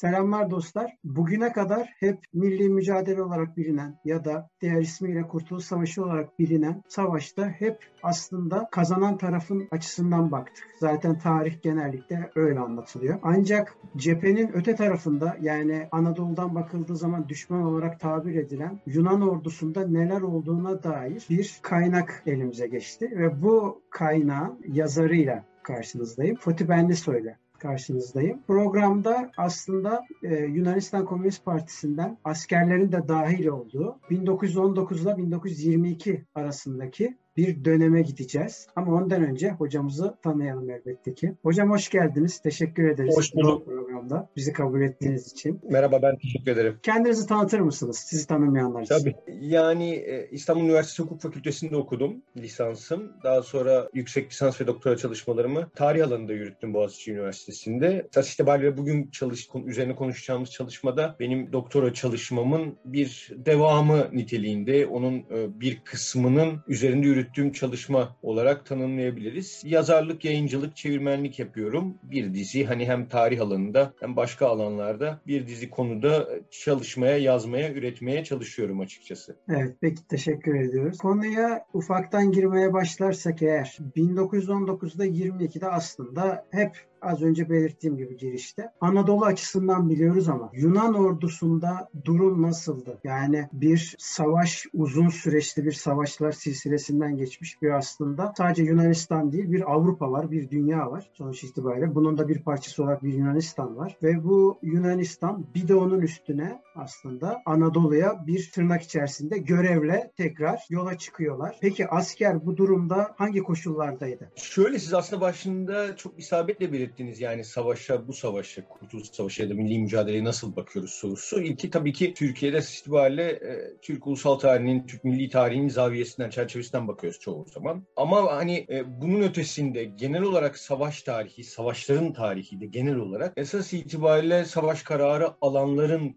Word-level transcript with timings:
Selamlar 0.00 0.50
dostlar. 0.50 0.96
Bugüne 1.04 1.52
kadar 1.52 1.94
hep 1.98 2.18
milli 2.32 2.68
mücadele 2.68 3.22
olarak 3.22 3.56
bilinen 3.56 3.98
ya 4.04 4.24
da 4.24 4.50
diğer 4.60 4.80
ismiyle 4.80 5.22
Kurtuluş 5.22 5.64
Savaşı 5.64 6.04
olarak 6.04 6.38
bilinen 6.38 6.82
savaşta 6.88 7.48
hep 7.48 7.78
aslında 8.02 8.68
kazanan 8.72 9.18
tarafın 9.18 9.68
açısından 9.70 10.30
baktık. 10.30 10.64
Zaten 10.78 11.18
tarih 11.18 11.62
genellikle 11.62 12.30
öyle 12.34 12.60
anlatılıyor. 12.60 13.18
Ancak 13.22 13.76
cephenin 13.96 14.50
öte 14.54 14.74
tarafında 14.74 15.36
yani 15.40 15.88
Anadolu'dan 15.92 16.54
bakıldığı 16.54 16.96
zaman 16.96 17.28
düşman 17.28 17.62
olarak 17.62 18.00
tabir 18.00 18.34
edilen 18.34 18.80
Yunan 18.86 19.22
ordusunda 19.22 19.86
neler 19.88 20.20
olduğuna 20.20 20.82
dair 20.82 21.26
bir 21.30 21.58
kaynak 21.62 22.22
elimize 22.26 22.66
geçti 22.66 23.10
ve 23.16 23.42
bu 23.42 23.82
kaynağın 23.90 24.60
yazarıyla 24.68 25.44
karşınızdayım. 25.62 26.36
Fatih 26.36 26.68
Benlisoy'la 26.68 27.36
karşınızdayım. 27.60 28.42
Programda 28.46 29.30
aslında 29.36 30.04
e, 30.22 30.34
Yunanistan 30.34 31.04
Komünist 31.04 31.44
Partisi'nden 31.44 32.18
askerlerin 32.24 32.92
de 32.92 33.08
dahil 33.08 33.46
olduğu 33.46 33.96
1919 34.10 35.02
ile 35.02 35.16
1922 35.16 36.24
arasındaki 36.34 37.16
bir 37.36 37.64
döneme 37.64 38.02
gideceğiz. 38.02 38.66
Ama 38.76 38.92
ondan 38.94 39.24
önce 39.24 39.50
hocamızı 39.50 40.14
tanıyalım 40.22 40.70
elbette 40.70 41.14
ki. 41.14 41.34
Hocam 41.42 41.70
hoş 41.70 41.88
geldiniz. 41.88 42.38
Teşekkür 42.38 42.88
ederiz. 42.88 43.16
Hoş 43.16 43.34
bulduk. 43.34 43.68
Programda 44.00 44.28
bizi 44.36 44.52
kabul 44.52 44.80
ettiğiniz 44.80 45.32
için. 45.32 45.60
Merhaba 45.70 46.02
ben 46.02 46.18
teşekkür 46.18 46.52
ederim. 46.52 46.78
Kendinizi 46.82 47.26
tanıtır 47.26 47.60
mısınız? 47.60 47.98
Sizi 47.98 48.26
tanımayanlar 48.26 48.82
için. 48.82 48.94
Tabii. 48.98 49.14
Yani 49.40 49.90
e, 49.90 50.28
İstanbul 50.30 50.64
Üniversitesi 50.64 51.02
Hukuk 51.02 51.20
Fakültesi'nde 51.20 51.76
okudum 51.76 52.22
lisansım. 52.36 53.12
Daha 53.24 53.42
sonra 53.42 53.88
yüksek 53.94 54.30
lisans 54.30 54.60
ve 54.60 54.66
doktora 54.66 54.96
çalışmalarımı 54.96 55.70
tarih 55.74 56.06
alanında 56.06 56.32
yürüttüm 56.32 56.74
Boğaziçi 56.74 57.12
Üniversitesi'nde. 57.12 58.06
Esas 58.08 58.34
itibariyle 58.34 58.76
bugün 58.76 59.10
çalış, 59.10 59.48
üzerine 59.66 59.94
konuşacağımız 59.94 60.50
çalışmada 60.50 61.16
benim 61.20 61.52
doktora 61.52 61.94
çalışmamın 61.94 62.76
bir 62.84 63.30
devamı 63.36 64.08
niteliğinde, 64.12 64.86
onun 64.86 65.18
e, 65.18 65.60
bir 65.60 65.80
kısmının 65.84 66.60
üzerinde 66.68 67.06
yürüttüğüm 67.06 67.40
yürüttüğüm 67.40 67.52
çalışma 67.52 68.16
olarak 68.22 68.66
tanımlayabiliriz. 68.66 69.62
Yazarlık, 69.64 70.24
yayıncılık, 70.24 70.76
çevirmenlik 70.76 71.38
yapıyorum. 71.38 71.98
Bir 72.02 72.34
dizi 72.34 72.64
hani 72.64 72.86
hem 72.86 73.08
tarih 73.08 73.40
alanında 73.40 73.89
hem 74.00 74.16
başka 74.16 74.46
alanlarda 74.46 75.20
bir 75.26 75.46
dizi 75.46 75.70
konuda 75.70 76.28
çalışmaya, 76.50 77.18
yazmaya, 77.18 77.72
üretmeye 77.72 78.24
çalışıyorum 78.24 78.80
açıkçası. 78.80 79.36
Evet, 79.48 79.76
peki 79.80 80.06
teşekkür 80.08 80.54
ediyoruz. 80.54 80.98
Konuya 80.98 81.64
ufaktan 81.72 82.32
girmeye 82.32 82.72
başlarsak 82.72 83.42
eğer 83.42 83.78
1919'da 83.96 85.06
22'de 85.06 85.68
aslında 85.68 86.46
hep 86.50 86.89
az 87.02 87.22
önce 87.22 87.50
belirttiğim 87.50 87.96
gibi 87.96 88.16
girişte. 88.16 88.72
Anadolu 88.80 89.24
açısından 89.24 89.90
biliyoruz 89.90 90.28
ama 90.28 90.50
Yunan 90.52 90.94
ordusunda 90.94 91.88
durum 92.04 92.42
nasıldı? 92.42 92.98
Yani 93.04 93.48
bir 93.52 93.96
savaş 93.98 94.66
uzun 94.72 95.08
süreçli 95.08 95.64
bir 95.64 95.72
savaşlar 95.72 96.32
silsilesinden 96.32 97.16
geçmiş 97.16 97.62
bir 97.62 97.70
aslında 97.70 98.32
sadece 98.36 98.62
Yunanistan 98.62 99.32
değil 99.32 99.52
bir 99.52 99.72
Avrupa 99.72 100.10
var, 100.10 100.30
bir 100.30 100.50
dünya 100.50 100.90
var 100.90 101.10
sonuç 101.12 101.44
itibariyle. 101.44 101.94
Bunun 101.94 102.18
da 102.18 102.28
bir 102.28 102.42
parçası 102.42 102.82
olarak 102.82 103.02
bir 103.02 103.14
Yunanistan 103.14 103.76
var 103.76 103.96
ve 104.02 104.24
bu 104.24 104.58
Yunanistan 104.62 105.46
bir 105.54 105.68
de 105.68 105.74
onun 105.74 106.00
üstüne 106.00 106.62
aslında 106.80 107.42
Anadolu'ya 107.46 108.26
bir 108.26 108.50
tırnak 108.50 108.82
içerisinde 108.82 109.38
görevle 109.38 110.10
tekrar 110.16 110.60
yola 110.70 110.98
çıkıyorlar. 110.98 111.56
Peki 111.60 111.86
asker 111.88 112.46
bu 112.46 112.56
durumda 112.56 113.14
hangi 113.18 113.40
koşullardaydı? 113.40 114.32
Şöyle 114.36 114.78
siz 114.78 114.94
aslında 114.94 115.20
başında 115.20 115.96
çok 115.96 116.18
isabetle 116.18 116.72
belirttiniz 116.72 117.20
yani 117.20 117.44
savaşa, 117.44 118.08
bu 118.08 118.12
savaşa, 118.12 118.68
Kurtuluş 118.68 119.10
Savaşı 119.12 119.42
ya 119.42 119.50
da 119.50 119.54
milli 119.54 119.78
mücadeleye 119.78 120.24
nasıl 120.24 120.56
bakıyoruz 120.56 120.90
sorusu. 120.90 121.40
İlki 121.40 121.70
tabii 121.70 121.92
ki 121.92 122.14
Türkiye'de 122.14 122.58
itibariyle 122.58 123.30
e, 123.30 123.76
Türk 123.82 124.06
ulusal 124.06 124.34
tarihinin, 124.34 124.86
Türk 124.86 125.04
milli 125.04 125.30
tarihinin 125.30 125.68
zaviyesinden, 125.68 126.30
çerçevesinden 126.30 126.88
bakıyoruz 126.88 127.20
çoğu 127.20 127.46
zaman. 127.54 127.86
Ama 127.96 128.36
hani 128.36 128.66
e, 128.70 129.00
bunun 129.00 129.22
ötesinde 129.22 129.84
genel 129.84 130.22
olarak 130.22 130.58
savaş 130.58 131.02
tarihi, 131.02 131.44
savaşların 131.44 132.12
tarihi 132.12 132.60
de 132.60 132.66
genel 132.66 132.96
olarak 132.96 133.32
esas 133.36 133.72
itibariyle 133.72 134.44
savaş 134.44 134.82
kararı 134.82 135.30
alanların 135.40 136.12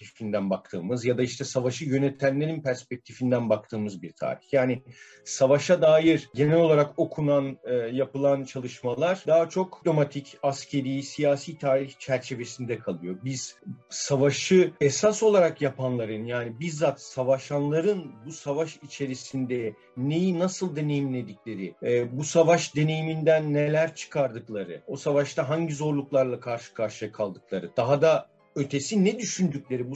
perspektifinden 0.00 0.50
baktığımız 0.50 1.04
ya 1.04 1.18
da 1.18 1.22
işte 1.22 1.44
savaşı 1.44 1.84
yönetenlerin 1.84 2.62
perspektifinden 2.62 3.50
baktığımız 3.50 4.02
bir 4.02 4.12
tarih. 4.12 4.52
Yani 4.52 4.82
savaşa 5.24 5.82
dair 5.82 6.30
genel 6.34 6.56
olarak 6.56 6.98
okunan, 6.98 7.58
e, 7.64 7.74
yapılan 7.74 8.44
çalışmalar 8.44 9.24
daha 9.26 9.48
çok 9.48 9.80
diplomatik 9.80 10.38
askeri, 10.42 11.02
siyasi 11.02 11.58
tarih 11.58 11.98
çerçevesinde 11.98 12.78
kalıyor. 12.78 13.18
Biz 13.24 13.56
savaşı 13.88 14.72
esas 14.80 15.22
olarak 15.22 15.62
yapanların 15.62 16.24
yani 16.24 16.60
bizzat 16.60 17.00
savaşanların 17.00 18.12
bu 18.26 18.32
savaş 18.32 18.76
içerisinde 18.82 19.74
neyi 19.96 20.38
nasıl 20.38 20.76
deneyimledikleri, 20.76 21.74
e, 21.82 22.18
bu 22.18 22.24
savaş 22.24 22.76
deneyiminden 22.76 23.54
neler 23.54 23.94
çıkardıkları, 23.94 24.82
o 24.86 24.96
savaşta 24.96 25.48
hangi 25.48 25.74
zorluklarla 25.74 26.40
karşı 26.40 26.74
karşıya 26.74 27.12
kaldıkları, 27.12 27.70
daha 27.76 28.02
da 28.02 28.39
ötesi 28.60 29.04
ne 29.04 29.18
düşündükleri, 29.18 29.90
bu 29.90 29.94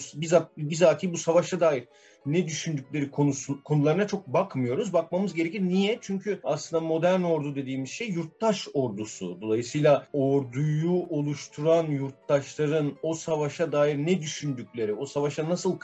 bizatihi 0.56 1.12
bu 1.12 1.18
savaşa 1.18 1.60
dair 1.60 1.84
ne 2.26 2.46
düşündükleri 2.46 3.10
konusu, 3.10 3.62
konularına 3.62 4.06
çok 4.06 4.26
bakmıyoruz. 4.26 4.92
Bakmamız 4.92 5.34
gerekir. 5.34 5.60
Niye? 5.60 5.98
Çünkü 6.00 6.40
aslında 6.44 6.82
modern 6.82 7.22
ordu 7.22 7.54
dediğimiz 7.54 7.90
şey 7.90 8.08
yurttaş 8.08 8.68
ordusu. 8.74 9.38
Dolayısıyla 9.40 10.06
orduyu 10.12 10.92
oluşturan 10.92 11.86
yurttaşların 11.86 12.92
o 13.02 13.14
savaşa 13.14 13.72
dair 13.72 13.96
ne 13.98 14.22
düşündükleri, 14.22 14.94
o 14.94 15.06
savaşa 15.06 15.48
nasıl 15.48 15.78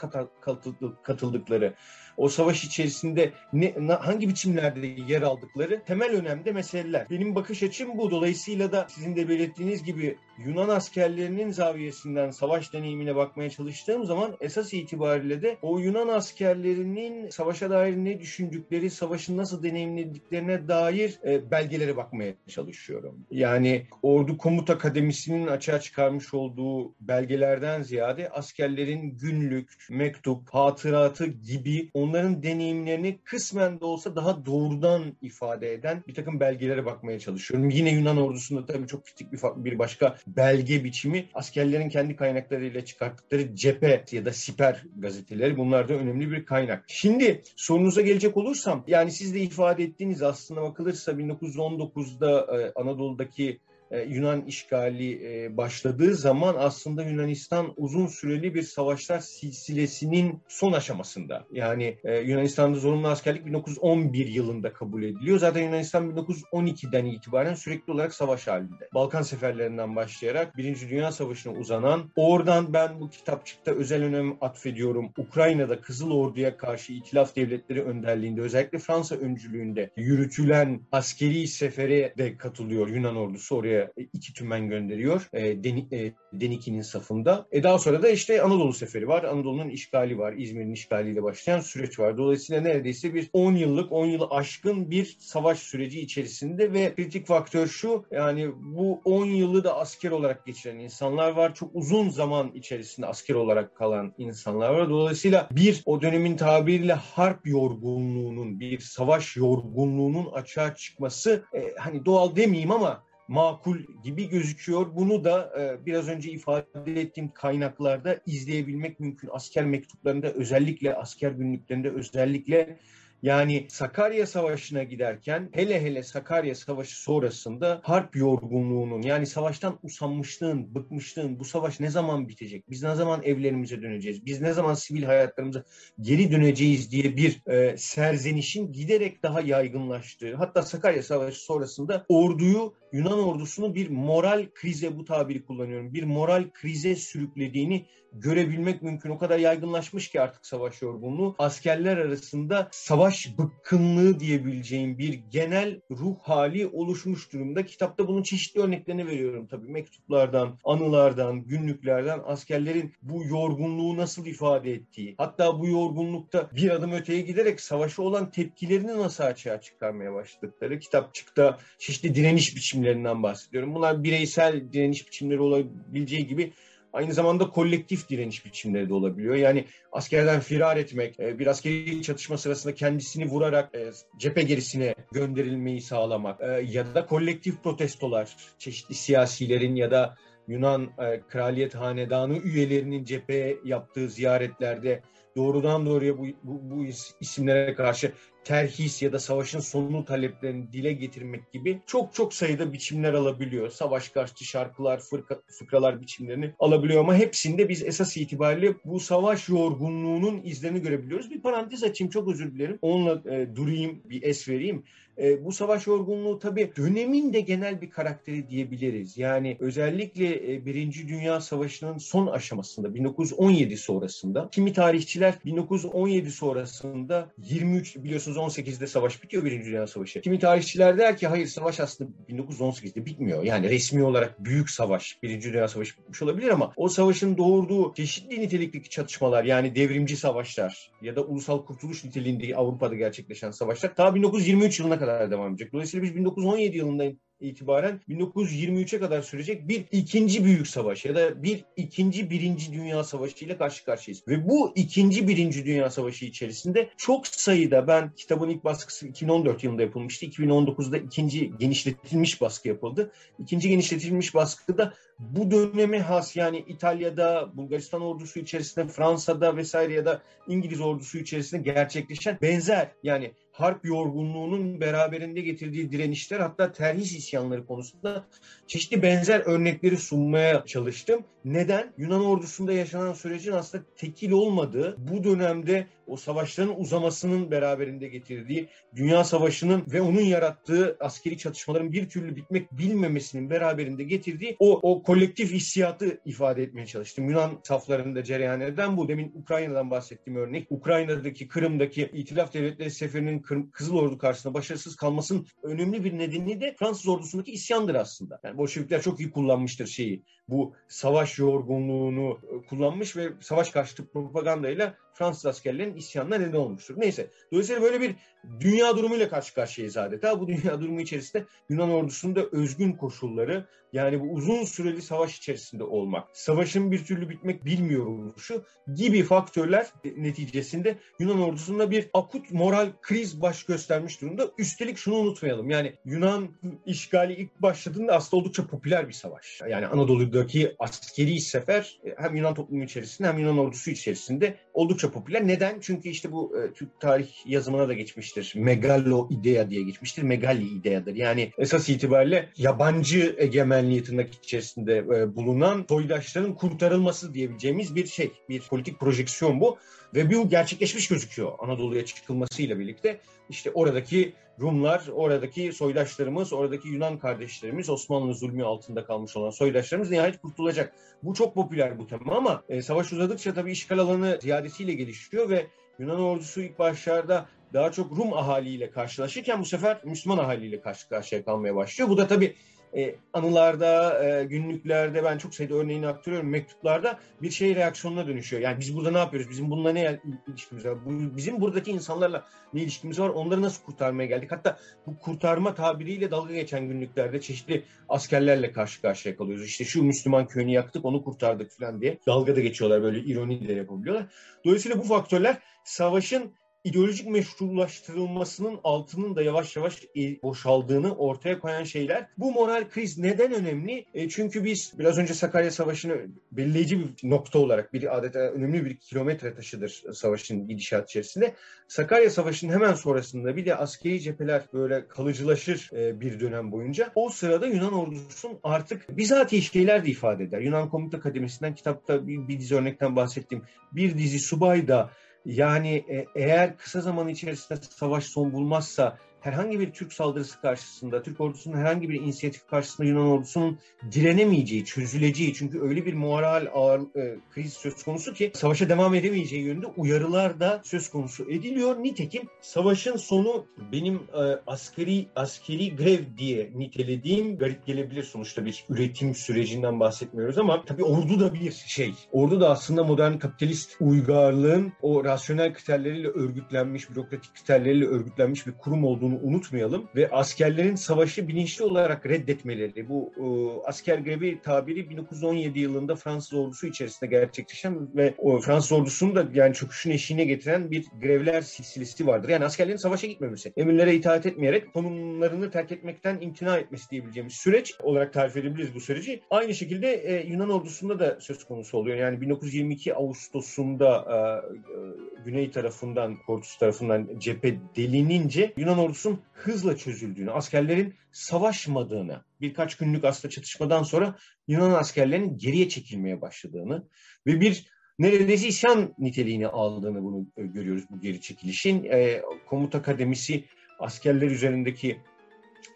katıldıkları, 1.03 1.73
o 2.17 2.29
savaş 2.29 2.63
içerisinde 2.63 3.31
ne, 3.53 3.73
hangi 3.99 4.29
biçimlerde 4.29 4.87
yer 4.87 5.21
aldıkları 5.21 5.81
temel 5.85 6.11
önemli 6.11 6.53
meseleler. 6.53 7.07
Benim 7.09 7.35
bakış 7.35 7.63
açım 7.63 7.97
bu. 7.97 8.11
Dolayısıyla 8.11 8.71
da 8.71 8.87
sizin 8.89 9.15
de 9.15 9.29
belirttiğiniz 9.29 9.83
gibi 9.83 10.17
Yunan 10.45 10.69
askerlerinin 10.69 11.51
zaviyesinden 11.51 12.31
savaş 12.31 12.73
deneyimine 12.73 13.15
bakmaya 13.15 13.49
çalıştığım 13.49 14.05
zaman 14.05 14.37
esas 14.41 14.73
itibariyle 14.73 15.41
de 15.41 15.57
o 15.61 15.79
Yunan 15.79 16.07
askerlerinin 16.07 17.29
savaşa 17.29 17.69
dair 17.69 17.95
ne 17.97 18.19
düşündükleri, 18.19 18.89
savaşı 18.89 19.37
nasıl 19.37 19.63
deneyimlediklerine 19.63 20.67
dair 20.67 21.19
e, 21.25 21.51
belgelere 21.51 21.97
bakmaya 21.97 22.33
çalışıyorum. 22.47 23.19
Yani 23.31 23.85
Ordu 24.01 24.37
Komut 24.37 24.69
Akademisi'nin 24.69 25.47
açığa 25.47 25.79
çıkarmış 25.79 26.33
olduğu 26.33 26.93
belgelerden 26.99 27.81
ziyade 27.81 28.29
askerlerin 28.29 29.17
günlük, 29.17 29.69
mektup, 29.89 30.49
hatıratı 30.49 31.25
gibi 31.25 31.89
onların 32.01 32.43
deneyimlerini 32.43 33.19
kısmen 33.23 33.79
de 33.79 33.85
olsa 33.85 34.15
daha 34.15 34.45
doğrudan 34.45 35.03
ifade 35.21 35.73
eden 35.73 36.03
bir 36.07 36.13
takım 36.13 36.39
belgelere 36.39 36.85
bakmaya 36.85 37.19
çalışıyorum. 37.19 37.69
Yine 37.69 37.91
Yunan 37.91 38.17
ordusunda 38.17 38.65
tabii 38.65 38.87
çok 38.87 39.05
küçük 39.05 39.33
bir, 39.33 39.39
bir 39.55 39.79
başka 39.79 40.15
belge 40.27 40.83
biçimi 40.83 41.25
askerlerin 41.33 41.89
kendi 41.89 42.15
kaynaklarıyla 42.15 42.85
çıkarttıkları 42.85 43.55
cephe 43.55 44.05
ya 44.11 44.25
da 44.25 44.33
siper 44.33 44.83
gazeteleri 44.95 45.57
bunlar 45.57 45.89
da 45.89 45.93
önemli 45.93 46.31
bir 46.31 46.45
kaynak. 46.45 46.83
Şimdi 46.87 47.41
sorunuza 47.55 48.01
gelecek 48.01 48.37
olursam 48.37 48.83
yani 48.87 49.11
siz 49.11 49.33
de 49.33 49.39
ifade 49.39 49.83
ettiğiniz 49.83 50.21
aslında 50.21 50.61
bakılırsa 50.61 51.11
1919'da 51.11 52.57
e, 52.57 52.71
Anadolu'daki 52.75 53.59
Yunan 53.99 54.45
işgali 54.45 55.21
e, 55.23 55.57
başladığı 55.57 56.15
zaman 56.15 56.55
aslında 56.57 57.03
Yunanistan 57.03 57.73
uzun 57.77 58.07
süreli 58.07 58.53
bir 58.53 58.61
savaşlar 58.61 59.19
silsilesinin 59.19 60.39
son 60.47 60.71
aşamasında. 60.71 61.45
Yani 61.51 61.97
e, 62.03 62.17
Yunanistan'da 62.17 62.79
zorunlu 62.79 63.07
askerlik 63.07 63.45
1911 63.45 64.27
yılında 64.27 64.73
kabul 64.73 65.03
ediliyor. 65.03 65.39
Zaten 65.39 65.63
Yunanistan 65.63 66.09
1912'den 66.09 67.05
itibaren 67.05 67.53
sürekli 67.53 67.93
olarak 67.93 68.13
savaş 68.13 68.47
halinde. 68.47 68.89
Balkan 68.93 69.21
seferlerinden 69.21 69.95
başlayarak 69.95 70.57
Birinci 70.57 70.89
Dünya 70.89 71.11
Savaşı'na 71.11 71.53
uzanan, 71.53 72.11
oradan 72.15 72.73
ben 72.73 72.99
bu 72.99 73.09
kitapçıkta 73.09 73.71
özel 73.71 74.03
önem 74.03 74.37
atfediyorum. 74.41 75.11
Ukrayna'da 75.17 75.81
Kızıl 75.81 76.11
Ordu'ya 76.11 76.57
karşı 76.57 76.93
İtilaf 76.93 77.35
Devletleri 77.35 77.83
önderliğinde 77.83 78.41
özellikle 78.41 78.77
Fransa 78.77 79.15
öncülüğünde 79.15 79.89
yürütülen 79.97 80.81
askeri 80.91 81.47
sefere 81.47 82.13
de 82.17 82.37
katılıyor 82.37 82.87
Yunan 82.87 83.15
ordusu. 83.15 83.55
Oraya 83.55 83.80
iki 84.13 84.33
tümen 84.33 84.69
gönderiyor 84.69 85.29
e, 85.33 85.47
e, 85.47 86.13
Deniki'nin 86.33 86.81
safında. 86.81 87.47
E 87.51 87.63
daha 87.63 87.79
sonra 87.79 88.03
da 88.03 88.09
işte 88.09 88.41
Anadolu 88.41 88.73
seferi 88.73 89.07
var. 89.07 89.23
Anadolu'nun 89.23 89.69
işgali 89.69 90.17
var. 90.17 90.33
İzmir'in 90.33 90.73
işgaliyle 90.73 91.23
başlayan 91.23 91.59
süreç 91.59 91.99
var. 91.99 92.17
Dolayısıyla 92.17 92.61
neredeyse 92.61 93.13
bir 93.13 93.29
10 93.33 93.53
yıllık, 93.53 93.91
10 93.91 94.05
yılı 94.05 94.27
aşkın 94.29 94.91
bir 94.91 95.17
savaş 95.19 95.59
süreci 95.59 96.01
içerisinde 96.01 96.73
ve 96.73 96.95
kritik 96.95 97.27
faktör 97.27 97.67
şu 97.67 98.05
yani 98.11 98.51
bu 98.61 99.01
10 99.05 99.25
yılı 99.25 99.63
da 99.63 99.77
asker 99.77 100.11
olarak 100.11 100.45
geçiren 100.45 100.79
insanlar 100.79 101.31
var. 101.31 101.55
Çok 101.55 101.69
uzun 101.73 102.09
zaman 102.09 102.51
içerisinde 102.53 103.07
asker 103.07 103.35
olarak 103.35 103.75
kalan 103.75 104.13
insanlar 104.17 104.69
var. 104.69 104.89
Dolayısıyla 104.89 105.47
bir 105.51 105.81
o 105.85 106.01
dönemin 106.01 106.37
tabiriyle 106.37 106.93
harp 106.93 107.47
yorgunluğunun, 107.47 108.59
bir 108.59 108.79
savaş 108.79 109.37
yorgunluğunun 109.37 110.31
açığa 110.31 110.75
çıkması 110.75 111.43
e, 111.53 111.73
hani 111.77 112.05
doğal 112.05 112.35
demeyeyim 112.35 112.71
ama 112.71 113.03
makul 113.27 113.77
gibi 114.03 114.29
gözüküyor. 114.29 114.95
Bunu 114.95 115.23
da 115.23 115.53
e, 115.59 115.85
biraz 115.85 116.07
önce 116.07 116.31
ifade 116.31 117.01
ettiğim 117.01 117.31
kaynaklarda 117.31 118.19
izleyebilmek 118.25 118.99
mümkün. 118.99 119.29
Asker 119.31 119.65
mektuplarında 119.65 120.27
özellikle 120.33 120.95
asker 120.95 121.31
günlüklerinde 121.31 121.89
özellikle 121.89 122.79
yani 123.21 123.67
Sakarya 123.69 124.27
Savaşı'na 124.27 124.83
giderken 124.83 125.49
hele 125.53 125.81
hele 125.81 126.03
Sakarya 126.03 126.55
Savaşı 126.55 127.01
sonrasında 127.01 127.81
harp 127.83 128.15
yorgunluğunun 128.15 129.01
yani 129.01 129.25
savaştan 129.25 129.79
usanmışlığın, 129.83 130.75
bıkmışlığın 130.75 131.39
bu 131.39 131.45
savaş 131.45 131.79
ne 131.79 131.89
zaman 131.89 132.27
bitecek? 132.27 132.69
Biz 132.69 132.83
ne 132.83 132.95
zaman 132.95 133.23
evlerimize 133.23 133.81
döneceğiz? 133.81 134.25
Biz 134.25 134.41
ne 134.41 134.53
zaman 134.53 134.73
sivil 134.73 135.03
hayatlarımıza 135.03 135.63
geri 136.01 136.31
döneceğiz 136.31 136.91
diye 136.91 137.17
bir 137.17 137.47
e, 137.47 137.77
serzenişin 137.77 138.71
giderek 138.71 139.23
daha 139.23 139.41
yaygınlaştığı 139.41 140.35
hatta 140.35 140.61
Sakarya 140.61 141.03
Savaşı 141.03 141.39
sonrasında 141.39 142.05
orduyu 142.09 142.73
Yunan 142.93 143.19
ordusunu 143.19 143.75
bir 143.75 143.89
moral 143.89 144.47
krize 144.53 144.97
bu 144.97 145.05
tabiri 145.05 145.45
kullanıyorum. 145.45 145.93
Bir 145.93 146.03
moral 146.03 146.49
krize 146.53 146.95
sürüklediğini 146.95 147.85
görebilmek 148.13 148.81
mümkün. 148.81 149.09
O 149.09 149.17
kadar 149.17 149.39
yaygınlaşmış 149.39 150.09
ki 150.09 150.21
artık 150.21 150.45
savaş 150.45 150.81
yorgunluğu. 150.81 151.35
Askerler 151.37 151.97
arasında 151.97 152.67
savaş 152.71 153.37
bıkkınlığı 153.37 154.19
diyebileceğim 154.19 154.97
bir 154.97 155.13
genel 155.13 155.81
ruh 155.91 156.15
hali 156.21 156.67
oluşmuş 156.67 157.33
durumda. 157.33 157.65
Kitapta 157.65 158.07
bunun 158.07 158.23
çeşitli 158.23 158.61
örneklerini 158.61 159.07
veriyorum 159.07 159.47
tabii. 159.47 159.67
Mektuplardan, 159.67 160.59
anılardan, 160.63 161.43
günlüklerden 161.43 162.19
askerlerin 162.25 162.93
bu 163.01 163.23
yorgunluğu 163.23 163.97
nasıl 163.97 164.25
ifade 164.25 164.71
ettiği. 164.71 165.15
Hatta 165.17 165.59
bu 165.59 165.67
yorgunlukta 165.67 166.49
bir 166.55 166.69
adım 166.69 166.91
öteye 166.91 167.21
giderek 167.21 167.61
savaşa 167.61 168.01
olan 168.01 168.31
tepkilerini 168.31 168.97
nasıl 168.97 169.23
açığa 169.23 169.61
çıkarmaya 169.61 170.13
başladıkları. 170.13 170.79
Kitapçıkta 170.79 171.57
çeşitli 171.79 172.15
direniş 172.15 172.55
biçimlerinden 172.55 173.23
bahsediyorum. 173.23 173.75
Bunlar 173.75 174.03
bireysel 174.03 174.73
direniş 174.73 175.07
biçimleri 175.07 175.41
olabileceği 175.41 176.27
gibi 176.27 176.53
aynı 176.93 177.13
zamanda 177.13 177.49
kolektif 177.49 178.09
direniş 178.09 178.45
biçimleri 178.45 178.89
de 178.89 178.93
olabiliyor. 178.93 179.35
Yani 179.35 179.65
askerden 179.91 180.39
firar 180.39 180.77
etmek, 180.77 181.19
e, 181.19 181.39
bir 181.39 181.47
askeri 181.47 182.01
çatışma 182.01 182.37
sırasında 182.37 182.75
kendisini 182.75 183.25
vurarak 183.25 183.75
e, 183.75 183.91
cephe 184.17 184.41
gerisine 184.41 184.95
gönderilmeyi 185.11 185.81
sağlamak 185.81 186.41
e, 186.41 186.65
ya 186.71 186.95
da 186.95 187.05
kolektif 187.05 187.63
protestolar, 187.63 188.35
çeşitli 188.59 188.95
siyasilerin 188.95 189.75
ya 189.75 189.91
da 189.91 190.15
Yunan 190.47 190.89
kraliyet 191.29 191.75
hanedanı 191.75 192.37
üyelerinin 192.37 193.03
cepheye 193.03 193.57
yaptığı 193.65 194.09
ziyaretlerde 194.09 195.01
doğrudan 195.35 195.85
doğruya 195.85 196.17
bu, 196.17 196.25
bu, 196.43 196.69
bu 196.69 196.85
isimlere 197.19 197.73
karşı 197.73 198.11
terhis 198.43 199.01
ya 199.01 199.13
da 199.13 199.19
savaşın 199.19 199.59
sonunu 199.59 200.05
taleplerini 200.05 200.71
dile 200.71 200.93
getirmek 200.93 201.51
gibi 201.51 201.81
çok 201.87 202.13
çok 202.13 202.33
sayıda 202.33 202.73
biçimler 202.73 203.13
alabiliyor. 203.13 203.69
Savaş 203.69 204.09
karşıtı 204.09 204.45
şarkılar, 204.45 204.99
fırka, 204.99 205.41
fıkralar 205.59 206.01
biçimlerini 206.01 206.53
alabiliyor 206.59 206.99
ama 206.99 207.15
hepsinde 207.15 207.69
biz 207.69 207.83
esas 207.83 208.17
itibariyle 208.17 208.75
bu 208.85 208.99
savaş 208.99 209.49
yorgunluğunun 209.49 210.41
izlerini 210.43 210.81
görebiliyoruz. 210.81 211.31
Bir 211.31 211.41
parantez 211.41 211.83
açayım 211.83 212.11
çok 212.11 212.27
özür 212.27 212.53
dilerim. 212.53 212.79
Onunla 212.81 213.35
e, 213.35 213.55
durayım, 213.55 214.01
bir 214.05 214.23
es 214.23 214.49
vereyim. 214.49 214.83
E, 215.17 215.45
bu 215.45 215.51
savaş 215.51 215.87
yorgunluğu 215.87 216.39
tabii 216.39 216.71
dönemin 216.77 217.33
de 217.33 217.41
genel 217.41 217.81
bir 217.81 217.89
karakteri 217.89 218.49
diyebiliriz. 218.49 219.17
Yani 219.17 219.57
özellikle 219.59 220.53
e, 220.53 220.65
Birinci 220.65 221.07
Dünya 221.07 221.41
Savaşı'nın 221.41 221.97
son 221.97 222.27
aşamasında 222.27 222.95
1917 222.95 223.77
sonrasında 223.77 224.49
kimi 224.51 224.73
tarihçiler 224.73 225.33
1917 225.45 226.31
sonrasında 226.31 227.29
23 227.37 227.95
biliyorsunuz 227.95 228.37
1918'de 228.37 228.87
savaş 228.87 229.23
bitiyor 229.23 229.45
Birinci 229.45 229.65
Dünya 229.65 229.87
Savaşı. 229.87 230.21
Kimi 230.21 230.39
tarihçiler 230.39 230.97
der 230.97 231.17
ki 231.17 231.27
hayır 231.27 231.47
savaş 231.47 231.79
aslında 231.79 232.11
1918'de 232.29 233.05
bitmiyor. 233.05 233.43
Yani 233.43 233.69
resmi 233.69 234.03
olarak 234.03 234.45
büyük 234.45 234.69
savaş, 234.69 235.23
Birinci 235.23 235.53
Dünya 235.53 235.67
Savaşı 235.67 235.97
bitmiş 235.97 236.21
olabilir 236.21 236.49
ama 236.49 236.73
o 236.75 236.89
savaşın 236.89 237.37
doğurduğu 237.37 237.93
çeşitli 237.93 238.41
nitelikteki 238.41 238.89
çatışmalar 238.89 239.43
yani 239.43 239.75
devrimci 239.75 240.17
savaşlar 240.17 240.91
ya 241.01 241.15
da 241.15 241.21
ulusal 241.21 241.65
kurtuluş 241.65 242.03
niteliğinde 242.03 242.55
Avrupa'da 242.55 242.95
gerçekleşen 242.95 243.51
savaşlar 243.51 243.95
ta 243.95 244.15
1923 244.15 244.79
yılına 244.79 244.99
kadar 245.05 245.31
devam 245.31 245.51
edecek. 245.51 245.73
Dolayısıyla 245.73 246.03
biz 246.03 246.15
1917 246.15 246.77
yılında 246.77 247.05
itibaren 247.41 247.99
1923'e 248.09 248.99
kadar 248.99 249.21
sürecek 249.21 249.67
bir 249.67 249.85
ikinci 249.91 250.45
büyük 250.45 250.67
savaş 250.67 251.05
ya 251.05 251.15
da 251.15 251.43
bir 251.43 251.65
ikinci 251.75 252.29
birinci 252.29 252.73
dünya 252.73 253.03
savaşı 253.03 253.45
ile 253.45 253.57
karşı 253.57 253.85
karşıyayız. 253.85 254.27
Ve 254.27 254.49
bu 254.49 254.73
ikinci 254.75 255.27
birinci 255.27 255.65
dünya 255.65 255.89
savaşı 255.89 256.25
içerisinde 256.25 256.89
çok 256.97 257.27
sayıda 257.27 257.87
ben 257.87 258.11
kitabın 258.15 258.49
ilk 258.49 258.63
baskısı 258.63 259.07
2014 259.07 259.63
yılında 259.63 259.81
yapılmıştı. 259.81 260.25
2019'da 260.25 260.97
ikinci 260.97 261.57
genişletilmiş 261.57 262.41
baskı 262.41 262.67
yapıldı. 262.67 263.11
İkinci 263.39 263.69
genişletilmiş 263.69 264.35
baskıda 264.35 264.93
bu 265.19 265.51
döneme 265.51 265.99
has 265.99 266.35
yani 266.35 266.65
İtalya'da, 266.67 267.51
Bulgaristan 267.55 268.01
ordusu 268.01 268.39
içerisinde, 268.39 268.87
Fransa'da 268.87 269.57
vesaire 269.57 269.93
ya 269.93 270.05
da 270.05 270.21
İngiliz 270.47 270.81
ordusu 270.81 271.17
içerisinde 271.17 271.61
gerçekleşen 271.61 272.37
benzer 272.41 272.91
yani 273.03 273.31
harp 273.51 273.85
yorgunluğunun 273.85 274.81
beraberinde 274.81 275.41
getirdiği 275.41 275.91
direnişler 275.91 276.39
hatta 276.39 276.71
terhis 276.71 277.15
isyanları 277.31 277.65
konusunda 277.65 278.25
çeşitli 278.67 279.03
benzer 279.03 279.39
örnekleri 279.39 279.97
sunmaya 279.97 280.65
çalıştım. 280.65 281.23
Neden? 281.45 281.93
Yunan 281.97 282.25
ordusunda 282.25 282.73
yaşanan 282.73 283.13
sürecin 283.13 283.51
aslında 283.51 283.83
tekil 283.95 284.31
olmadığı, 284.31 284.95
bu 284.97 285.23
dönemde 285.23 285.87
o 286.07 286.17
savaşların 286.17 286.81
uzamasının 286.81 287.51
beraberinde 287.51 288.07
getirdiği, 288.07 288.69
Dünya 288.95 289.23
Savaşı'nın 289.23 289.83
ve 289.87 290.01
onun 290.01 290.21
yarattığı 290.21 290.97
askeri 290.99 291.37
çatışmaların 291.37 291.91
bir 291.91 292.09
türlü 292.09 292.35
bitmek 292.35 292.71
bilmemesinin 292.71 293.49
beraberinde 293.49 294.03
getirdiği 294.03 294.55
o, 294.59 294.79
o 294.81 295.03
kolektif 295.03 295.51
hissiyatı 295.51 296.21
ifade 296.25 296.63
etmeye 296.63 296.85
çalıştım. 296.85 297.29
Yunan 297.29 297.59
saflarında 297.63 298.23
cereyan 298.23 298.61
eden 298.61 298.97
bu. 298.97 299.07
Demin 299.07 299.31
Ukrayna'dan 299.35 299.91
bahsettiğim 299.91 300.39
örnek. 300.39 300.67
Ukrayna'daki, 300.69 301.47
Kırım'daki 301.47 302.09
İtilaf 302.13 302.53
Devletleri 302.53 302.91
Seferi'nin 302.91 303.39
Kızıl 303.71 303.95
Ordu 303.95 304.17
karşısında 304.17 304.53
başarısız 304.53 304.95
kalmasının 304.95 305.47
önemli 305.63 306.03
bir 306.03 306.17
nedeni 306.17 306.61
de 306.61 306.75
Fransız 306.79 307.07
ordusundaki 307.07 307.51
isyandır 307.51 307.95
aslında. 307.95 308.39
Yani 308.43 308.57
Bolşevikler 308.57 309.01
çok 309.01 309.19
iyi 309.19 309.31
kullanmıştır 309.31 309.87
şeyi. 309.87 310.23
Bu 310.51 310.73
savaş 310.87 311.39
yorgunluğunu 311.39 312.39
e, 312.43 312.65
kullanmış 312.67 313.17
ve 313.17 313.29
savaş 313.39 313.69
karşıtı 313.69 314.05
propagandayla 314.05 314.97
Fransız 315.13 315.45
askerlerin 315.45 315.95
isyanına 315.95 316.37
neden 316.37 316.57
olmuştur. 316.57 316.95
Neyse. 316.97 317.27
Dolayısıyla 317.51 317.81
böyle 317.81 318.01
bir 318.01 318.15
dünya 318.59 318.97
durumuyla 318.97 319.29
karşı 319.29 319.53
karşıyayız 319.53 319.97
adeta. 319.97 320.39
Bu 320.39 320.47
dünya 320.47 320.81
durumu 320.81 321.01
içerisinde 321.01 321.45
Yunan 321.69 321.91
ordusunda 321.91 322.45
özgün 322.51 322.93
koşulları 322.93 323.67
yani 323.93 324.21
bu 324.21 324.33
uzun 324.33 324.65
süreli 324.65 325.01
savaş 325.01 325.37
içerisinde 325.37 325.83
olmak, 325.83 326.27
savaşın 326.33 326.91
bir 326.91 327.05
türlü 327.05 327.29
bitmek 327.29 327.65
bilmiyor 327.65 328.05
oluşu 328.05 328.63
gibi 328.95 329.23
faktörler 329.23 329.87
neticesinde 330.17 330.97
Yunan 331.19 331.41
ordusunda 331.41 331.91
bir 331.91 332.09
akut 332.13 332.51
moral 332.51 332.89
kriz 333.01 333.41
baş 333.41 333.63
göstermiş 333.63 334.21
durumda. 334.21 334.51
Üstelik 334.57 334.97
şunu 334.97 335.15
unutmayalım. 335.15 335.69
Yani 335.69 335.93
Yunan 336.05 336.49
işgali 336.85 337.33
ilk 337.33 337.61
başladığında 337.61 338.13
aslında 338.13 338.41
oldukça 338.41 338.67
popüler 338.67 339.07
bir 339.07 339.13
savaş. 339.13 339.61
Yani 339.69 339.87
Anadolu'daki 339.87 340.75
askeri 340.79 341.39
sefer 341.39 341.99
hem 342.17 342.35
Yunan 342.35 342.53
toplumu 342.53 342.83
içerisinde 342.83 343.27
hem 343.27 343.37
Yunan 343.37 343.57
ordusu 343.57 343.91
içerisinde 343.91 344.55
oldukça 344.73 345.11
popüler. 345.11 345.47
Neden? 345.47 345.79
Çünkü 345.81 346.09
işte 346.09 346.31
bu 346.31 346.57
e, 346.57 346.73
Türk 346.73 346.99
tarih 346.99 347.29
yazımına 347.45 347.87
da 347.87 347.93
geçmiştir. 347.93 348.53
Megalo 348.55 349.29
idea 349.31 349.69
diye 349.69 349.81
geçmiştir. 349.81 350.23
Megali 350.23 350.67
ideadır. 350.67 351.15
Yani 351.15 351.51
esas 351.57 351.89
itibariyle 351.89 352.49
yabancı 352.57 353.35
egemenliği 353.81 354.03
tırnak 354.03 354.33
içerisinde 354.33 354.97
e, 354.97 355.35
bulunan 355.35 355.85
soydaşların 355.89 356.55
kurtarılması 356.55 357.33
diyebileceğimiz 357.33 357.95
bir 357.95 358.07
şey. 358.07 358.31
Bir 358.49 358.61
politik 358.61 358.99
projeksiyon 358.99 359.61
bu. 359.61 359.77
Ve 360.15 360.31
bu 360.31 360.49
gerçekleşmiş 360.49 361.07
gözüküyor 361.07 361.51
Anadolu'ya 361.59 362.05
çıkılmasıyla 362.05 362.79
birlikte. 362.79 363.19
İşte 363.49 363.71
oradaki 363.71 364.33
Rumlar, 364.59 365.07
oradaki 365.13 365.73
soydaşlarımız, 365.73 366.53
oradaki 366.53 366.87
Yunan 366.87 367.19
kardeşlerimiz, 367.19 367.89
Osmanlı 367.89 368.33
zulmü 368.33 368.63
altında 368.63 369.05
kalmış 369.05 369.37
olan 369.37 369.49
soydaşlarımız 369.49 370.11
nihayet 370.11 370.41
kurtulacak. 370.41 370.93
Bu 371.23 371.33
çok 371.33 371.55
popüler 371.55 371.99
bu 371.99 372.07
tema 372.07 372.35
ama 372.35 372.63
e, 372.69 372.81
savaş 372.81 373.13
uzadıkça 373.13 373.53
tabii 373.53 373.71
işgal 373.71 373.99
alanı 373.99 374.39
ziyadesiyle 374.41 374.93
gelişiyor 374.93 375.49
ve 375.49 375.67
Yunan 375.99 376.19
ordusu 376.19 376.61
ilk 376.61 376.79
başlarda 376.79 377.45
daha 377.73 377.91
çok 377.91 378.17
Rum 378.17 378.33
ahaliyle 378.33 378.91
karşılaşırken 378.91 379.61
bu 379.61 379.65
sefer 379.65 380.01
Müslüman 380.05 380.37
ahaliyle 380.37 380.81
karşı 380.81 381.09
karşıya 381.09 381.45
kalmaya 381.45 381.75
başlıyor. 381.75 382.09
Bu 382.09 382.17
da 382.17 382.27
tabii 382.27 382.55
e, 382.97 383.15
anılarda, 383.33 384.23
e, 384.25 384.43
günlüklerde 384.43 385.23
ben 385.23 385.37
çok 385.37 385.55
sayıda 385.55 385.75
örneğini 385.75 386.07
aktarıyorum. 386.07 386.49
Mektuplarda 386.49 387.19
bir 387.41 387.51
şey 387.51 387.75
reaksiyonuna 387.75 388.27
dönüşüyor. 388.27 388.61
Yani 388.61 388.79
biz 388.79 388.97
burada 388.97 389.11
ne 389.11 389.17
yapıyoruz? 389.17 389.49
Bizim 389.49 389.71
bununla 389.71 389.91
ne 389.91 390.19
ilişkimiz 390.47 390.85
var? 390.85 391.05
Bu, 391.05 391.37
bizim 391.37 391.61
buradaki 391.61 391.91
insanlarla 391.91 392.45
ne 392.73 392.81
ilişkimiz 392.81 393.19
var? 393.19 393.29
Onları 393.29 393.61
nasıl 393.61 393.83
kurtarmaya 393.83 394.25
geldik? 394.25 394.51
Hatta 394.51 394.77
bu 395.07 395.19
kurtarma 395.19 395.75
tabiriyle 395.75 396.31
dalga 396.31 396.53
geçen 396.53 396.87
günlüklerde 396.87 397.41
çeşitli 397.41 397.83
askerlerle 398.09 398.71
karşı 398.71 399.01
karşıya 399.01 399.37
kalıyoruz. 399.37 399.65
İşte 399.65 399.85
şu 399.85 400.03
Müslüman 400.03 400.47
köyünü 400.47 400.71
yaktık, 400.71 401.05
onu 401.05 401.23
kurtardık 401.23 401.71
falan 401.71 402.01
diye. 402.01 402.19
Dalga 402.27 402.55
da 402.55 402.59
geçiyorlar 402.59 403.03
böyle 403.03 403.19
ironi 403.19 403.67
de 403.67 403.73
yapabiliyorlar. 403.73 404.25
Dolayısıyla 404.65 404.99
bu 404.99 405.03
faktörler 405.03 405.57
savaşın 405.83 406.53
ideolojik 406.83 407.27
meşrulaştırılmasının 407.27 408.79
altının 408.83 409.35
da 409.35 409.41
yavaş 409.41 409.75
yavaş 409.75 410.03
e, 410.17 410.41
boşaldığını 410.41 411.15
ortaya 411.15 411.59
koyan 411.59 411.83
şeyler. 411.83 412.27
Bu 412.37 412.51
moral 412.51 412.89
kriz 412.89 413.17
neden 413.17 413.53
önemli? 413.53 414.05
E, 414.13 414.29
çünkü 414.29 414.63
biz 414.63 414.93
biraz 414.99 415.17
önce 415.17 415.33
Sakarya 415.33 415.71
Savaşı'nı 415.71 416.15
belirleyici 416.51 416.99
bir 416.99 417.29
nokta 417.29 417.59
olarak 417.59 417.93
bir 417.93 418.17
adeta 418.17 418.39
önemli 418.39 418.85
bir 418.85 418.97
kilometre 418.97 419.53
taşıdır 419.55 420.03
savaşın 420.13 420.67
gidişat 420.67 421.09
içerisinde. 421.09 421.53
Sakarya 421.87 422.29
Savaşı'nın 422.29 422.73
hemen 422.73 422.93
sonrasında 422.93 423.55
bir 423.55 423.65
de 423.65 423.75
askeri 423.75 424.21
cepheler 424.21 424.63
böyle 424.73 425.07
kalıcılaşır 425.07 425.89
e, 425.93 426.19
bir 426.21 426.39
dönem 426.39 426.71
boyunca. 426.71 427.11
O 427.15 427.29
sırada 427.29 427.67
Yunan 427.67 427.93
ordusunun 427.93 428.59
artık 428.63 429.17
bizatihi 429.17 429.61
şeyler 429.61 430.05
de 430.05 430.09
ifade 430.09 430.43
eder. 430.43 430.61
Yunan 430.61 430.89
Komuta 430.89 431.17
Akademisi'nden 431.17 431.75
kitapta 431.75 432.27
bir, 432.27 432.47
bir 432.47 432.59
dizi 432.59 432.75
örnekten 432.75 433.15
bahsettiğim 433.15 433.63
bir 433.91 434.17
dizi 434.17 434.39
subay 434.39 434.87
da 434.87 435.11
yani 435.45 435.95
e, 436.09 436.25
eğer 436.35 436.77
kısa 436.77 437.01
zaman 437.01 437.27
içerisinde 437.27 437.79
savaş 437.81 438.25
son 438.25 438.53
bulmazsa 438.53 439.17
herhangi 439.41 439.79
bir 439.79 439.91
Türk 439.91 440.13
saldırısı 440.13 440.61
karşısında, 440.61 441.23
Türk 441.23 441.41
ordusunun 441.41 441.77
herhangi 441.77 442.09
bir 442.09 442.21
inisiyatif 442.21 442.67
karşısında 442.67 443.07
Yunan 443.07 443.27
ordusunun 443.27 443.79
direnemeyeceği, 444.11 444.85
çözüleceği 444.85 445.53
çünkü 445.53 445.81
öyle 445.81 446.05
bir 446.05 446.13
moral 446.13 446.67
ağır, 446.73 447.01
e, 447.15 447.35
kriz 447.53 447.73
söz 447.73 448.03
konusu 448.03 448.33
ki 448.33 448.51
savaşa 448.55 448.89
devam 448.89 449.15
edemeyeceği 449.15 449.63
yönünde 449.63 449.85
uyarılar 449.85 450.59
da 450.59 450.81
söz 450.83 451.09
konusu 451.09 451.51
ediliyor. 451.51 452.03
Nitekim 452.03 452.43
savaşın 452.61 453.17
sonu 453.17 453.65
benim 453.91 454.15
e, 454.15 454.41
askeri 454.67 455.27
askeri 455.35 455.95
grev 455.95 456.19
diye 456.37 456.71
nitelediğim 456.75 457.57
garip 457.57 457.85
gelebilir 457.85 458.23
sonuçta 458.23 458.65
bir 458.65 458.85
üretim 458.89 459.35
sürecinden 459.35 459.99
bahsetmiyoruz 459.99 460.57
ama 460.57 460.85
tabii 460.85 461.03
ordu 461.03 461.39
da 461.39 461.53
bir 461.53 461.71
şey. 461.71 462.13
Ordu 462.31 462.61
da 462.61 462.69
aslında 462.69 463.03
modern 463.03 463.37
kapitalist 463.37 463.97
uygarlığın 463.99 464.93
o 465.01 465.23
rasyonel 465.23 465.73
kriterleriyle 465.73 466.27
örgütlenmiş, 466.27 467.09
bürokratik 467.09 467.55
kriterleriyle 467.55 468.05
örgütlenmiş 468.05 468.67
bir 468.67 468.71
kurum 468.71 469.03
olduğunu 469.03 469.30
olduğunu 469.31 469.49
unutmayalım 469.51 470.09
ve 470.15 470.29
askerlerin 470.29 470.95
savaşı 470.95 471.47
bilinçli 471.47 471.83
olarak 471.83 472.25
reddetmeleri 472.25 473.09
bu 473.09 473.31
e, 473.37 473.43
asker 473.87 474.17
grevi 474.17 474.61
tabiri 474.61 475.09
1917 475.09 475.79
yılında 475.79 476.15
Fransız 476.15 476.53
ordusu 476.53 476.87
içerisinde 476.87 477.29
gerçekleşen 477.29 478.15
ve 478.15 478.33
o 478.37 478.59
Fransız 478.59 478.91
ordusunu 478.91 479.35
da 479.35 479.45
yani 479.53 479.73
çöküşün 479.73 480.11
eşiğine 480.11 480.45
getiren 480.45 480.91
bir 480.91 481.05
grevler 481.21 481.61
silsilesi 481.61 482.27
vardır. 482.27 482.49
Yani 482.49 482.65
askerlerin 482.65 482.97
savaşa 482.97 483.27
gitmemesi, 483.27 483.73
emirlere 483.77 484.15
itaat 484.15 484.45
etmeyerek 484.45 484.93
konumlarını 484.93 485.71
terk 485.71 485.91
etmekten 485.91 486.37
imtina 486.41 486.77
etmesi 486.77 487.09
diyebileceğimiz 487.09 487.53
süreç 487.53 487.95
olarak 488.03 488.33
tarif 488.33 488.57
edebiliriz 488.57 488.95
bu 488.95 488.99
süreci. 488.99 489.41
Aynı 489.49 489.73
şekilde 489.73 490.13
e, 490.13 490.47
Yunan 490.47 490.69
ordusunda 490.69 491.19
da 491.19 491.37
söz 491.41 491.63
konusu 491.63 491.97
oluyor. 491.97 492.17
Yani 492.17 492.41
1922 492.41 493.15
Ağustos'unda 493.15 494.25
e, 494.29 494.35
e, 494.35 494.97
güney 495.45 495.71
tarafından, 495.71 496.37
Kortus 496.47 496.77
tarafından 496.77 497.27
cephe 497.39 497.75
delinince 497.95 498.73
Yunan 498.77 498.97
ordusu 498.97 499.20
ordusunun 499.21 499.39
hızla 499.53 499.97
çözüldüğünü, 499.97 500.51
askerlerin 500.51 501.13
savaşmadığını, 501.31 502.41
birkaç 502.61 502.97
günlük 502.97 503.23
aslında 503.23 503.51
çatışmadan 503.51 504.03
sonra 504.03 504.35
Yunan 504.67 504.91
askerlerinin 504.91 505.57
geriye 505.57 505.89
çekilmeye 505.89 506.41
başladığını 506.41 507.07
ve 507.47 507.61
bir 507.61 507.87
neredeyse 508.19 508.67
isyan 508.67 509.13
niteliğini 509.19 509.67
aldığını 509.67 510.23
bunu 510.23 510.47
e, 510.57 510.63
görüyoruz 510.63 511.03
bu 511.09 511.19
geri 511.19 511.41
çekilişin. 511.41 512.03
E, 512.03 512.41
komuta 512.65 513.01
kademisi 513.01 513.65
askerler 513.99 514.47
üzerindeki 514.47 515.17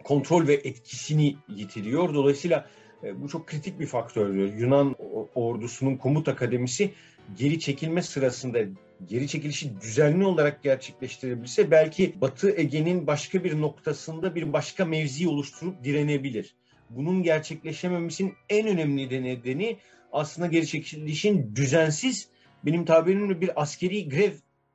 kontrol 0.04 0.48
ve 0.48 0.54
etkisini 0.54 1.38
yitiriyor. 1.48 2.14
Dolayısıyla 2.14 2.68
e, 3.04 3.22
bu 3.22 3.30
çok 3.30 3.48
kritik 3.48 3.80
bir 3.80 3.88
faktördür. 3.88 4.54
Yunan 4.54 4.96
ordusunun 5.36 5.98
komuta 5.98 6.32
akademisi 6.32 6.94
geri 7.38 7.60
çekilme 7.60 8.02
sırasında 8.02 8.60
geri 9.06 9.28
çekilişi 9.28 9.82
düzenli 9.82 10.26
olarak 10.26 10.64
gerçekleştirebilse 10.64 11.72
belki 11.72 12.22
Batı 12.22 12.52
Ege'nin 12.58 13.08
başka 13.08 13.44
bir 13.44 13.62
noktasında 13.62 14.36
bir 14.36 14.54
başka 14.54 14.86
mevzi 14.86 15.28
oluşturup 15.28 15.84
direnebilir. 15.84 16.56
Bunun 16.90 17.24
gerçekleşememesinin 17.24 18.34
en 18.50 18.68
önemli 18.68 19.24
nedeni 19.24 19.78
aslında 20.12 20.48
geri 20.48 20.68
çekilişin 20.68 21.56
düzensiz 21.56 22.30
benim 22.66 22.86
tabirimle 22.86 23.42
bir 23.42 23.62
askeri 23.62 24.10
grev 24.10 24.32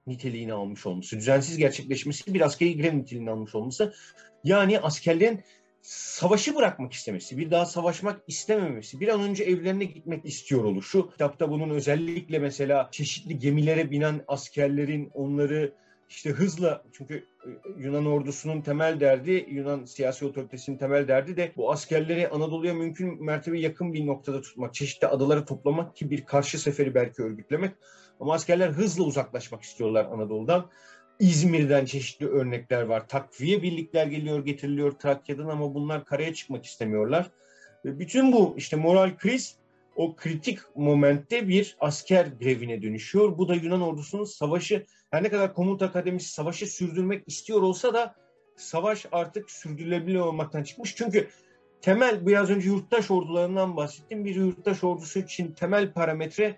niteliğini 0.06 0.52
almış 0.52 0.86
olması, 0.86 1.16
düzensiz 1.16 1.56
gerçekleşmesi 1.56 2.34
bir 2.34 2.40
askeri 2.40 2.76
grev 2.76 2.98
niteliğini 2.98 3.30
almış 3.30 3.54
olması. 3.54 3.94
Yani 4.44 4.80
askerlerin 4.80 5.40
savaşı 5.82 6.56
bırakmak 6.56 6.92
istemesi, 6.92 7.38
bir 7.38 7.50
daha 7.50 7.66
savaşmak 7.66 8.20
istememesi, 8.26 9.00
bir 9.00 9.08
an 9.08 9.20
önce 9.20 9.44
evlerine 9.44 9.84
gitmek 9.84 10.24
istiyor 10.26 10.64
oluşu. 10.64 11.10
Kitapta 11.10 11.50
bunun 11.50 11.70
özellikle 11.70 12.38
mesela 12.38 12.88
çeşitli 12.92 13.38
gemilere 13.38 13.90
binen 13.90 14.24
askerlerin 14.28 15.10
onları 15.14 15.72
işte 16.08 16.30
hızla 16.30 16.82
çünkü 16.92 17.14
e, 17.14 17.48
Yunan 17.78 18.06
ordusunun 18.06 18.60
temel 18.60 19.00
derdi, 19.00 19.46
Yunan 19.50 19.84
siyasi 19.84 20.26
otoritesinin 20.26 20.78
temel 20.78 21.08
derdi 21.08 21.36
de 21.36 21.52
bu 21.56 21.72
askerleri 21.72 22.28
Anadolu'ya 22.28 22.74
mümkün 22.74 23.24
mertebe 23.24 23.60
yakın 23.60 23.92
bir 23.92 24.06
noktada 24.06 24.40
tutmak, 24.40 24.74
çeşitli 24.74 25.06
adaları 25.06 25.44
toplamak 25.44 25.96
ki 25.96 26.10
bir 26.10 26.24
karşı 26.24 26.58
seferi 26.58 26.94
belki 26.94 27.22
örgütlemek. 27.22 27.72
Ama 28.20 28.34
askerler 28.34 28.68
hızla 28.68 29.04
uzaklaşmak 29.04 29.62
istiyorlar 29.62 30.04
Anadolu'dan. 30.04 30.70
İzmir'den 31.20 31.84
çeşitli 31.84 32.26
örnekler 32.26 32.82
var. 32.82 33.08
Takviye 33.08 33.62
birlikler 33.62 34.06
geliyor, 34.06 34.44
getiriliyor 34.44 34.92
Trakya'dan 34.92 35.48
ama 35.48 35.74
bunlar 35.74 36.04
karaya 36.04 36.34
çıkmak 36.34 36.64
istemiyorlar. 36.64 37.30
Bütün 37.84 38.32
bu 38.32 38.54
işte 38.56 38.76
moral 38.76 39.16
kriz 39.16 39.56
o 39.96 40.16
kritik 40.16 40.58
momentte 40.76 41.48
bir 41.48 41.76
asker 41.80 42.26
grevine 42.40 42.82
dönüşüyor. 42.82 43.38
Bu 43.38 43.48
da 43.48 43.54
Yunan 43.54 43.80
ordusunun 43.80 44.24
savaşı 44.24 44.86
her 45.10 45.22
ne 45.22 45.28
kadar 45.28 45.54
komuta 45.54 45.86
akademisi 45.86 46.32
savaşı 46.32 46.66
sürdürmek 46.66 47.24
istiyor 47.26 47.62
olsa 47.62 47.94
da 47.94 48.14
savaş 48.56 49.06
artık 49.12 49.50
sürdürülebilir 49.50 50.18
olmaktan 50.18 50.62
çıkmış. 50.62 50.96
Çünkü 50.96 51.28
temel 51.80 52.26
biraz 52.26 52.50
önce 52.50 52.68
yurttaş 52.68 53.10
ordularından 53.10 53.76
bahsettim. 53.76 54.24
Bir 54.24 54.34
yurttaş 54.34 54.84
ordusu 54.84 55.18
için 55.18 55.52
temel 55.52 55.92
parametre 55.92 56.56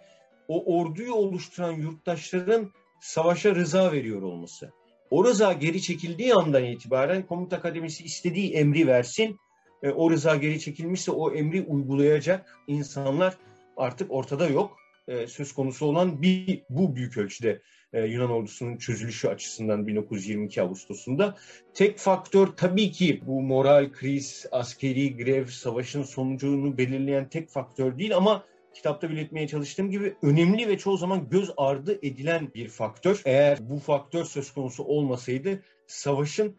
o 0.49 0.79
orduyu 0.79 1.15
oluşturan 1.15 1.73
yurttaşların 1.73 2.71
savaşa 3.03 3.55
rıza 3.55 3.93
veriyor 3.93 4.23
olması. 4.23 4.73
O 5.11 5.25
rıza 5.25 5.53
geri 5.53 5.83
çekildiği 5.83 6.35
andan 6.35 6.65
itibaren 6.65 7.27
komuta 7.27 7.57
akademisi 7.57 8.05
istediği 8.05 8.53
emri 8.53 8.87
versin. 8.87 9.39
E, 9.83 9.91
o 9.91 10.11
rıza 10.11 10.37
geri 10.37 10.61
çekilmişse 10.61 11.13
o 11.13 11.35
emri 11.35 11.63
uygulayacak 11.63 12.59
insanlar 12.67 13.37
artık 13.77 14.13
ortada 14.13 14.49
yok. 14.49 14.77
E, 15.09 15.27
söz 15.27 15.53
konusu 15.53 15.87
olan 15.87 16.23
bir 16.23 16.63
bu 16.71 16.97
büyük 16.97 17.19
ölçüde 17.19 17.63
e, 17.93 18.05
Yunan 18.05 18.31
ordusunun 18.31 18.77
çözülüşü 18.77 19.29
açısından 19.29 19.87
1922 19.87 20.63
Ağustos'unda. 20.63 21.37
Tek 21.75 21.99
faktör 21.99 22.47
tabii 22.47 22.91
ki 22.91 23.21
bu 23.27 23.43
moral 23.43 23.93
kriz, 23.93 24.47
askeri 24.53 25.17
grev, 25.17 25.47
savaşın 25.47 26.03
sonucunu 26.03 26.79
belirleyen 26.79 27.29
tek 27.29 27.51
faktör 27.51 27.99
değil 27.99 28.17
ama 28.17 28.45
kitapta 28.75 29.11
belirtmeye 29.11 29.49
çalıştığım 29.49 29.91
gibi 29.91 30.17
önemli 30.23 30.69
ve 30.69 30.79
çoğu 30.79 30.97
zaman 30.97 31.29
göz 31.29 31.51
ardı 31.57 31.99
edilen 32.03 32.55
bir 32.55 32.69
faktör. 32.69 33.23
Eğer 33.25 33.59
bu 33.61 33.79
faktör 33.79 34.25
söz 34.25 34.53
konusu 34.53 34.85
olmasaydı 34.85 35.63
savaşın 35.87 36.57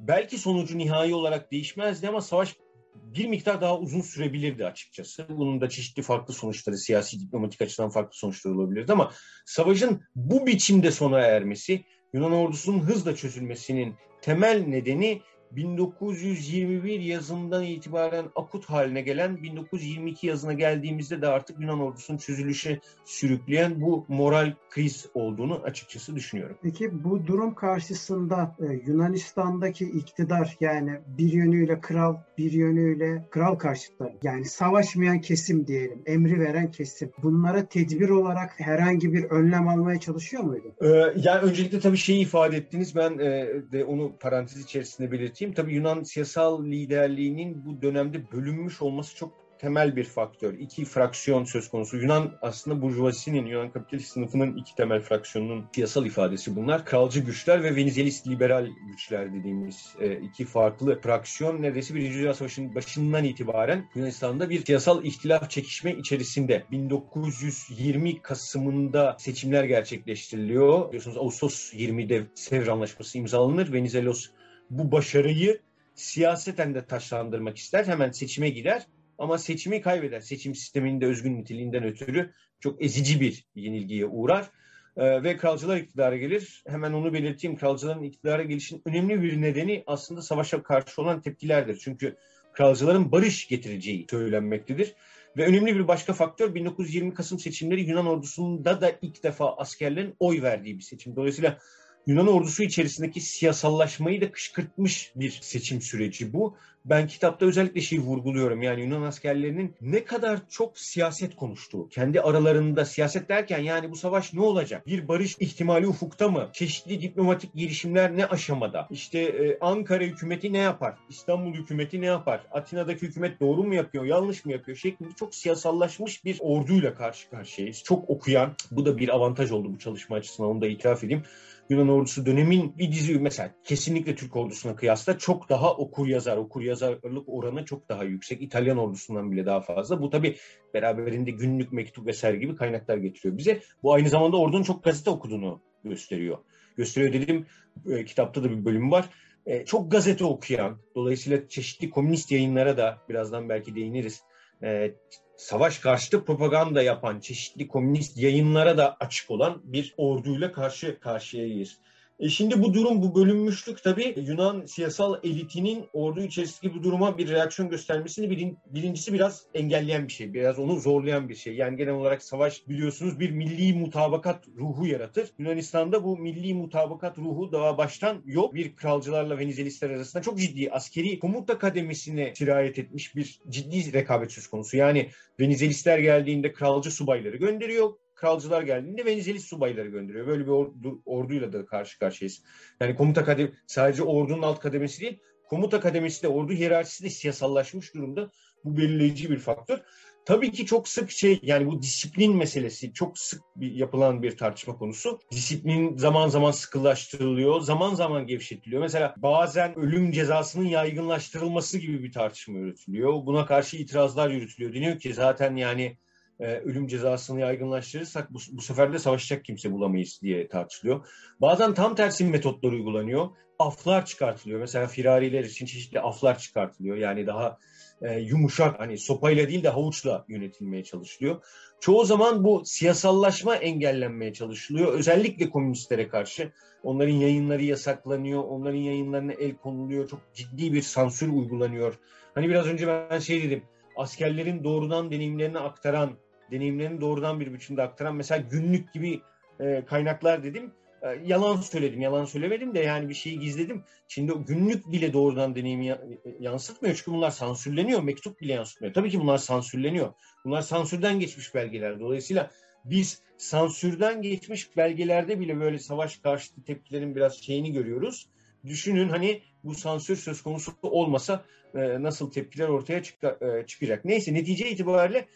belki 0.00 0.38
sonucu 0.38 0.78
nihai 0.78 1.14
olarak 1.14 1.52
değişmezdi 1.52 2.08
ama 2.08 2.20
savaş 2.20 2.56
bir 2.94 3.26
miktar 3.26 3.60
daha 3.60 3.78
uzun 3.78 4.00
sürebilirdi 4.00 4.66
açıkçası. 4.66 5.26
Bunun 5.28 5.60
da 5.60 5.68
çeşitli 5.68 6.02
farklı 6.02 6.34
sonuçları, 6.34 6.78
siyasi 6.78 7.20
diplomatik 7.20 7.62
açıdan 7.62 7.90
farklı 7.90 8.18
sonuçları 8.18 8.54
olabilirdi 8.54 8.92
ama 8.92 9.12
savaşın 9.46 10.02
bu 10.14 10.46
biçimde 10.46 10.90
sona 10.90 11.20
ermesi, 11.20 11.84
Yunan 12.12 12.32
ordusunun 12.32 12.80
hızla 12.80 13.16
çözülmesinin 13.16 13.94
temel 14.22 14.64
nedeni 14.66 15.22
1921 15.56 17.00
yazından 17.00 17.64
itibaren 17.64 18.24
akut 18.36 18.64
haline 18.64 19.00
gelen 19.00 19.42
1922 19.42 20.26
yazına 20.26 20.52
geldiğimizde 20.52 21.22
de 21.22 21.28
artık 21.28 21.60
Yunan 21.60 21.80
ordusunun 21.80 22.18
çözülüşe 22.18 22.80
sürükleyen 23.04 23.80
bu 23.80 24.04
moral 24.08 24.52
kriz 24.70 25.06
olduğunu 25.14 25.54
açıkçası 25.64 26.16
düşünüyorum. 26.16 26.56
Peki 26.62 27.04
bu 27.04 27.26
durum 27.26 27.54
karşısında 27.54 28.56
e, 28.60 28.64
Yunanistan'daki 28.86 29.84
iktidar 29.84 30.56
yani 30.60 31.00
bir 31.18 31.32
yönüyle 31.32 31.80
kral 31.80 32.16
bir 32.38 32.52
yönüyle 32.52 33.28
kral 33.30 33.54
karşıtları 33.54 34.12
yani 34.22 34.44
savaşmayan 34.44 35.20
kesim 35.20 35.66
diyelim 35.66 36.02
emri 36.06 36.40
veren 36.40 36.70
kesim 36.70 37.10
bunlara 37.22 37.66
tedbir 37.66 38.08
olarak 38.08 38.60
herhangi 38.60 39.12
bir 39.12 39.24
önlem 39.24 39.68
almaya 39.68 40.00
çalışıyor 40.00 40.42
muydu? 40.42 40.74
Ee, 40.82 40.86
yani 41.16 41.40
öncelikle 41.42 41.80
tabii 41.80 41.96
şeyi 41.96 42.22
ifade 42.22 42.56
ettiniz 42.56 42.96
ben 42.96 43.18
e, 43.18 43.48
de 43.72 43.84
onu 43.84 44.16
parantez 44.20 44.64
içerisinde 44.64 45.12
belirteyim 45.12 45.45
belirteyim. 45.46 45.54
Tabii 45.54 45.74
Yunan 45.74 46.02
siyasal 46.02 46.64
liderliğinin 46.64 47.64
bu 47.66 47.82
dönemde 47.82 48.32
bölünmüş 48.32 48.82
olması 48.82 49.16
çok 49.16 49.46
temel 49.58 49.96
bir 49.96 50.04
faktör. 50.04 50.54
İki 50.54 50.84
fraksiyon 50.84 51.44
söz 51.44 51.68
konusu. 51.68 51.96
Yunan 51.96 52.32
aslında 52.42 52.82
burjuvazisinin, 52.82 53.46
Yunan 53.46 53.70
kapitalist 53.70 54.12
sınıfının 54.12 54.56
iki 54.56 54.74
temel 54.74 55.00
fraksiyonunun 55.00 55.64
siyasal 55.74 56.06
ifadesi 56.06 56.56
bunlar. 56.56 56.84
Kralcı 56.84 57.20
güçler 57.20 57.62
ve 57.62 57.76
Venizelist 57.76 58.28
liberal 58.28 58.68
güçler 58.90 59.34
dediğimiz 59.34 59.94
e, 60.00 60.20
iki 60.20 60.44
farklı 60.44 61.00
fraksiyon 61.00 61.62
neredeyse 61.62 61.94
Birinci 61.94 62.18
Dünya 62.18 62.34
Savaşı'nın 62.34 62.74
başından 62.74 63.24
itibaren 63.24 63.88
Yunanistan'da 63.94 64.50
bir 64.50 64.64
siyasal 64.64 65.04
ihtilaf 65.04 65.50
çekişme 65.50 65.94
içerisinde 65.94 66.64
1920 66.70 68.22
Kasım'ında 68.22 69.16
seçimler 69.18 69.64
gerçekleştiriliyor. 69.64 70.88
Biliyorsunuz 70.88 71.16
Ağustos 71.16 71.72
20'de 71.74 72.26
Sevr 72.34 72.68
Anlaşması 72.68 73.18
imzalanır. 73.18 73.72
Venizelos 73.72 74.28
bu 74.70 74.92
başarıyı 74.92 75.60
siyaseten 75.94 76.74
de 76.74 76.86
taşlandırmak 76.86 77.56
ister. 77.56 77.84
Hemen 77.84 78.10
seçime 78.10 78.48
gider 78.48 78.86
ama 79.18 79.38
seçimi 79.38 79.80
kaybeder. 79.80 80.20
Seçim 80.20 80.54
sisteminin 80.54 81.00
de 81.00 81.06
özgün 81.06 81.36
niteliğinden 81.36 81.84
ötürü 81.84 82.32
çok 82.60 82.82
ezici 82.84 83.20
bir 83.20 83.44
yenilgiye 83.54 84.06
uğrar. 84.06 84.50
Ee, 84.96 85.22
ve 85.22 85.36
kralcılar 85.36 85.76
iktidara 85.76 86.16
gelir. 86.16 86.62
Hemen 86.66 86.92
onu 86.92 87.12
belirteyim. 87.12 87.56
Kralcıların 87.56 88.02
iktidara 88.02 88.42
gelişinin 88.42 88.82
önemli 88.84 89.22
bir 89.22 89.40
nedeni 89.40 89.84
aslında 89.86 90.22
savaşa 90.22 90.62
karşı 90.62 91.02
olan 91.02 91.20
tepkilerdir. 91.20 91.78
Çünkü 91.84 92.16
kralcıların 92.52 93.12
barış 93.12 93.48
getireceği 93.48 94.06
söylenmektedir. 94.10 94.94
Ve 95.36 95.46
önemli 95.46 95.74
bir 95.74 95.88
başka 95.88 96.12
faktör 96.12 96.54
1920 96.54 97.14
Kasım 97.14 97.38
seçimleri 97.38 97.80
Yunan 97.80 98.06
ordusunda 98.06 98.80
da 98.80 98.92
ilk 99.02 99.22
defa 99.22 99.56
askerlerin 99.56 100.14
oy 100.18 100.42
verdiği 100.42 100.78
bir 100.78 100.82
seçim. 100.82 101.16
Dolayısıyla 101.16 101.58
Yunan 102.06 102.26
ordusu 102.26 102.62
içerisindeki 102.62 103.20
siyasallaşmayı 103.20 104.20
da 104.20 104.32
kışkırtmış 104.32 105.12
bir 105.16 105.30
seçim 105.30 105.82
süreci 105.82 106.32
bu. 106.32 106.56
Ben 106.84 107.06
kitapta 107.06 107.46
özellikle 107.46 107.80
şeyi 107.80 108.00
vurguluyorum. 108.02 108.62
Yani 108.62 108.80
Yunan 108.80 109.02
askerlerinin 109.02 109.74
ne 109.80 110.04
kadar 110.04 110.38
çok 110.50 110.78
siyaset 110.78 111.36
konuştuğu. 111.36 111.88
Kendi 111.88 112.20
aralarında 112.20 112.84
siyaset 112.84 113.28
derken 113.28 113.58
yani 113.58 113.90
bu 113.90 113.96
savaş 113.96 114.34
ne 114.34 114.40
olacak? 114.40 114.86
Bir 114.86 115.08
barış 115.08 115.36
ihtimali 115.40 115.86
ufukta 115.86 116.28
mı? 116.28 116.48
Çeşitli 116.52 117.00
diplomatik 117.00 117.54
girişimler 117.54 118.16
ne 118.16 118.26
aşamada? 118.26 118.88
İşte 118.90 119.18
e, 119.18 119.58
Ankara 119.60 120.04
hükümeti 120.04 120.52
ne 120.52 120.58
yapar? 120.58 120.94
İstanbul 121.08 121.54
hükümeti 121.54 122.00
ne 122.00 122.06
yapar? 122.06 122.40
Atina'daki 122.52 123.02
hükümet 123.02 123.40
doğru 123.40 123.64
mu 123.64 123.74
yapıyor? 123.74 124.04
Yanlış 124.04 124.44
mı 124.44 124.52
yapıyor? 124.52 124.78
Şeklinde 124.78 125.10
çok 125.16 125.34
siyasallaşmış 125.34 126.24
bir 126.24 126.38
orduyla 126.40 126.94
karşı 126.94 127.30
karşıyayız. 127.30 127.82
Çok 127.82 128.10
okuyan. 128.10 128.54
Bu 128.70 128.86
da 128.86 128.98
bir 128.98 129.08
avantaj 129.08 129.50
oldu 129.50 129.74
bu 129.74 129.78
çalışma 129.78 130.16
açısından 130.16 130.50
onu 130.50 130.60
da 130.60 130.66
itiraf 130.66 131.04
edeyim. 131.04 131.22
Yunan 131.70 131.88
ordusu 131.88 132.26
dönemin 132.26 132.78
bir 132.78 132.92
dizi 132.92 133.18
mesela 133.18 133.54
kesinlikle 133.64 134.14
Türk 134.14 134.36
ordusuna 134.36 134.76
kıyasla 134.76 135.18
çok 135.18 135.48
daha 135.48 135.74
okur 135.74 136.06
yazar, 136.06 136.36
okur 136.36 136.62
yazarlık 136.62 137.28
oranı 137.28 137.64
çok 137.64 137.88
daha 137.88 138.04
yüksek. 138.04 138.42
İtalyan 138.42 138.78
ordusundan 138.78 139.32
bile 139.32 139.46
daha 139.46 139.60
fazla. 139.60 140.02
Bu 140.02 140.10
tabi 140.10 140.36
beraberinde 140.74 141.30
günlük 141.30 141.72
mektup 141.72 142.06
vesaire 142.06 142.36
gibi 142.36 142.56
kaynaklar 142.56 142.96
getiriyor 142.96 143.38
bize. 143.38 143.60
Bu 143.82 143.94
aynı 143.94 144.08
zamanda 144.08 144.36
ordunun 144.36 144.62
çok 144.62 144.84
gazete 144.84 145.10
okuduğunu 145.10 145.60
gösteriyor. 145.84 146.38
Gösteriyor 146.76 147.12
dedim 147.12 147.46
e, 147.90 148.04
kitapta 148.04 148.44
da 148.44 148.50
bir 148.50 148.64
bölüm 148.64 148.90
var. 148.90 149.10
E, 149.46 149.64
çok 149.64 149.90
gazete 149.90 150.24
okuyan, 150.24 150.78
dolayısıyla 150.94 151.48
çeşitli 151.48 151.90
komünist 151.90 152.32
yayınlara 152.32 152.76
da 152.76 152.98
birazdan 153.08 153.48
belki 153.48 153.74
değiniriz. 153.74 154.22
E, 154.62 154.94
savaş 155.36 155.78
karşıtı 155.78 156.24
propaganda 156.24 156.82
yapan 156.82 157.20
çeşitli 157.20 157.68
komünist 157.68 158.18
yayınlara 158.18 158.78
da 158.78 158.96
açık 159.00 159.30
olan 159.30 159.60
bir 159.64 159.94
orduyla 159.96 160.52
karşı 160.52 161.00
karşıyayız. 161.00 161.80
E 162.20 162.28
şimdi 162.28 162.62
bu 162.62 162.74
durum, 162.74 163.02
bu 163.02 163.14
bölünmüşlük 163.14 163.82
tabii 163.82 164.14
Yunan 164.16 164.66
siyasal 164.66 165.14
elitinin 165.22 165.84
ordu 165.92 166.20
içerisindeki 166.20 166.78
bu 166.78 166.82
duruma 166.82 167.18
bir 167.18 167.28
reaksiyon 167.28 167.70
göstermesini 167.70 168.30
birin, 168.30 168.58
birincisi 168.66 169.12
biraz 169.12 169.42
engelleyen 169.54 170.08
bir 170.08 170.12
şey. 170.12 170.34
Biraz 170.34 170.58
onu 170.58 170.80
zorlayan 170.80 171.28
bir 171.28 171.34
şey. 171.34 171.56
Yani 171.56 171.76
genel 171.76 171.92
olarak 171.92 172.22
savaş 172.22 172.68
biliyorsunuz 172.68 173.20
bir 173.20 173.30
milli 173.30 173.78
mutabakat 173.78 174.48
ruhu 174.58 174.86
yaratır. 174.86 175.30
Yunanistan'da 175.38 176.04
bu 176.04 176.18
milli 176.18 176.54
mutabakat 176.54 177.18
ruhu 177.18 177.52
daha 177.52 177.78
baştan 177.78 178.22
yok. 178.24 178.54
Bir 178.54 178.76
kralcılarla 178.76 179.38
Venizelistler 179.38 179.90
arasında 179.90 180.22
çok 180.22 180.38
ciddi 180.38 180.70
askeri 180.70 181.18
komuta 181.18 181.58
kademisine 181.58 182.34
sirayet 182.34 182.78
etmiş 182.78 183.16
bir 183.16 183.40
ciddi 183.48 183.92
rekabet 183.92 184.32
söz 184.32 184.46
konusu. 184.46 184.76
Yani 184.76 185.10
Venizelistler 185.40 185.98
geldiğinde 185.98 186.52
kralcı 186.52 186.90
subayları 186.90 187.36
gönderiyor 187.36 187.90
kralcılar 188.16 188.62
geldiğinde 188.62 189.04
Venizelis 189.04 189.44
subayları 189.44 189.88
gönderiyor. 189.88 190.26
Böyle 190.26 190.46
bir 190.46 190.50
ordu, 190.50 191.02
orduyla 191.04 191.52
da 191.52 191.66
karşı 191.66 191.98
karşıyayız. 191.98 192.42
Yani 192.80 192.96
komuta 192.96 193.24
kademi 193.24 193.52
sadece 193.66 194.02
ordunun 194.02 194.42
alt 194.42 194.60
kademesi 194.60 195.00
değil, 195.00 195.18
komuta 195.48 195.80
kademesi 195.80 196.22
de 196.22 196.28
ordu 196.28 196.52
hiyerarşisi 196.52 197.04
de 197.04 197.10
siyasallaşmış 197.10 197.94
durumda. 197.94 198.30
Bu 198.64 198.76
belirleyici 198.76 199.30
bir 199.30 199.38
faktör. 199.38 199.78
Tabii 200.26 200.52
ki 200.52 200.66
çok 200.66 200.88
sık 200.88 201.10
şey 201.10 201.38
yani 201.42 201.66
bu 201.66 201.82
disiplin 201.82 202.36
meselesi 202.36 202.92
çok 202.92 203.18
sık 203.18 203.42
bir, 203.56 203.72
yapılan 203.72 204.22
bir 204.22 204.36
tartışma 204.36 204.78
konusu. 204.78 205.20
Disiplin 205.30 205.96
zaman 205.96 206.28
zaman 206.28 206.50
sıkılaştırılıyor, 206.50 207.60
zaman 207.60 207.94
zaman 207.94 208.26
gevşetiliyor. 208.26 208.82
Mesela 208.82 209.14
bazen 209.16 209.78
ölüm 209.78 210.12
cezasının 210.12 210.64
yaygınlaştırılması 210.64 211.78
gibi 211.78 212.02
bir 212.02 212.12
tartışma 212.12 212.58
yürütülüyor. 212.58 213.12
Buna 213.12 213.46
karşı 213.46 213.76
itirazlar 213.76 214.30
yürütülüyor. 214.30 214.74
Deniyor 214.74 214.98
ki 214.98 215.14
zaten 215.14 215.56
yani 215.56 215.96
e, 216.40 216.46
ölüm 216.46 216.86
cezasını 216.86 217.40
yaygınlaştırırsak 217.40 218.34
bu, 218.34 218.38
bu 218.52 218.62
sefer 218.62 218.92
de 218.92 218.98
savaşacak 218.98 219.44
kimse 219.44 219.72
bulamayız 219.72 220.18
diye 220.22 220.48
tartışılıyor. 220.48 221.06
Bazen 221.40 221.74
tam 221.74 221.94
tersi 221.94 222.24
metotlar 222.24 222.72
uygulanıyor. 222.72 223.28
Aflar 223.58 224.06
çıkartılıyor. 224.06 224.60
Mesela 224.60 224.86
firariler 224.86 225.44
için 225.44 225.66
çeşitli 225.66 226.00
aflar 226.00 226.38
çıkartılıyor. 226.38 226.96
Yani 226.96 227.26
daha 227.26 227.58
e, 228.02 228.18
yumuşak 228.20 228.80
hani 228.80 228.98
sopayla 228.98 229.48
değil 229.48 229.62
de 229.62 229.68
havuçla 229.68 230.24
yönetilmeye 230.28 230.84
çalışılıyor. 230.84 231.42
Çoğu 231.80 232.04
zaman 232.04 232.44
bu 232.44 232.62
siyasallaşma 232.64 233.56
engellenmeye 233.56 234.32
çalışılıyor. 234.32 234.92
Özellikle 234.92 235.50
komünistlere 235.50 236.08
karşı. 236.08 236.52
Onların 236.82 237.14
yayınları 237.14 237.62
yasaklanıyor. 237.62 238.44
Onların 238.44 238.78
yayınlarına 238.78 239.32
el 239.32 239.56
konuluyor. 239.56 240.08
Çok 240.08 240.20
ciddi 240.34 240.72
bir 240.72 240.82
sansür 240.82 241.28
uygulanıyor. 241.28 241.98
Hani 242.34 242.48
biraz 242.48 242.66
önce 242.66 242.86
ben 243.10 243.18
şey 243.18 243.42
dedim. 243.42 243.62
Askerlerin 243.96 244.64
doğrudan 244.64 245.10
deneyimlerini 245.10 245.58
aktaran 245.58 246.10
deneyimlerini 246.50 247.00
doğrudan 247.00 247.40
bir 247.40 247.54
biçimde 247.54 247.82
aktaran 247.82 248.16
mesela 248.16 248.44
günlük 248.50 248.92
gibi 248.92 249.20
e, 249.60 249.84
kaynaklar 249.86 250.42
dedim. 250.42 250.72
E, 251.02 251.08
yalan 251.26 251.56
söyledim, 251.56 252.00
yalan 252.00 252.24
söylemedim 252.24 252.74
de 252.74 252.80
yani 252.80 253.08
bir 253.08 253.14
şeyi 253.14 253.40
gizledim. 253.40 253.84
Şimdi 254.08 254.32
günlük 254.46 254.92
bile 254.92 255.12
doğrudan 255.12 255.54
deneyimi 255.54 255.98
yansıtmıyor 256.40 256.96
çünkü 256.96 257.12
bunlar 257.12 257.30
sansürleniyor, 257.30 258.02
mektup 258.02 258.40
bile 258.40 258.52
yansıtmıyor. 258.52 258.94
Tabii 258.94 259.10
ki 259.10 259.20
bunlar 259.20 259.38
sansürleniyor. 259.38 260.12
Bunlar 260.44 260.62
sansürden 260.62 261.20
geçmiş 261.20 261.54
belgeler. 261.54 262.00
Dolayısıyla 262.00 262.50
biz 262.84 263.22
sansürden 263.36 264.22
geçmiş 264.22 264.76
belgelerde 264.76 265.40
bile 265.40 265.60
böyle 265.60 265.78
savaş 265.78 266.16
karşıtı 266.16 266.64
tepkilerin 266.64 267.16
biraz 267.16 267.34
şeyini 267.34 267.72
görüyoruz. 267.72 268.28
Düşünün 268.66 269.08
hani 269.08 269.42
bu 269.64 269.74
sansür 269.74 270.16
söz 270.16 270.42
konusu 270.42 270.72
olmasa 270.82 271.44
e, 271.74 272.02
nasıl 272.02 272.30
tepkiler 272.30 272.68
ortaya 272.68 273.02
çık 273.02 273.24
e, 273.24 273.66
çıkacak. 273.66 274.04
Neyse 274.04 274.34
netice 274.34 274.70
itibariyle 274.70 275.26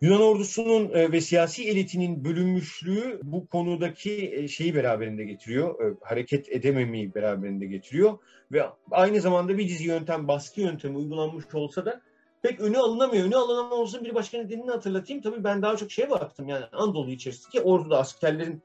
Yunan 0.00 0.22
ordusunun 0.22 0.90
e, 0.90 1.12
ve 1.12 1.20
siyasi 1.20 1.68
elitinin 1.68 2.24
bölünmüşlüğü 2.24 3.20
bu 3.22 3.46
konudaki 3.46 4.32
e, 4.34 4.48
şeyi 4.48 4.74
beraberinde 4.74 5.24
getiriyor. 5.24 5.84
E, 5.84 5.94
hareket 6.02 6.48
edememeyi 6.48 7.14
beraberinde 7.14 7.66
getiriyor. 7.66 8.18
Ve 8.52 8.62
aynı 8.90 9.20
zamanda 9.20 9.58
bir 9.58 9.68
dizi 9.68 9.84
yöntem, 9.84 10.28
baskı 10.28 10.60
yöntemi 10.60 10.96
uygulanmış 10.96 11.44
olsa 11.54 11.86
da 11.86 12.00
pek 12.42 12.60
önü 12.60 12.78
alınamıyor. 12.78 13.26
Önü 13.26 13.36
alınamamasının 13.36 14.04
bir 14.04 14.14
başka 14.14 14.38
nedenini 14.38 14.70
hatırlatayım. 14.70 15.22
Tabii 15.22 15.44
ben 15.44 15.62
daha 15.62 15.76
çok 15.76 15.90
şeye 15.90 16.10
baktım 16.10 16.48
yani 16.48 16.64
Anadolu 16.72 17.10
içerisindeki 17.10 17.60
orduda 17.60 17.98
askerlerin 17.98 18.62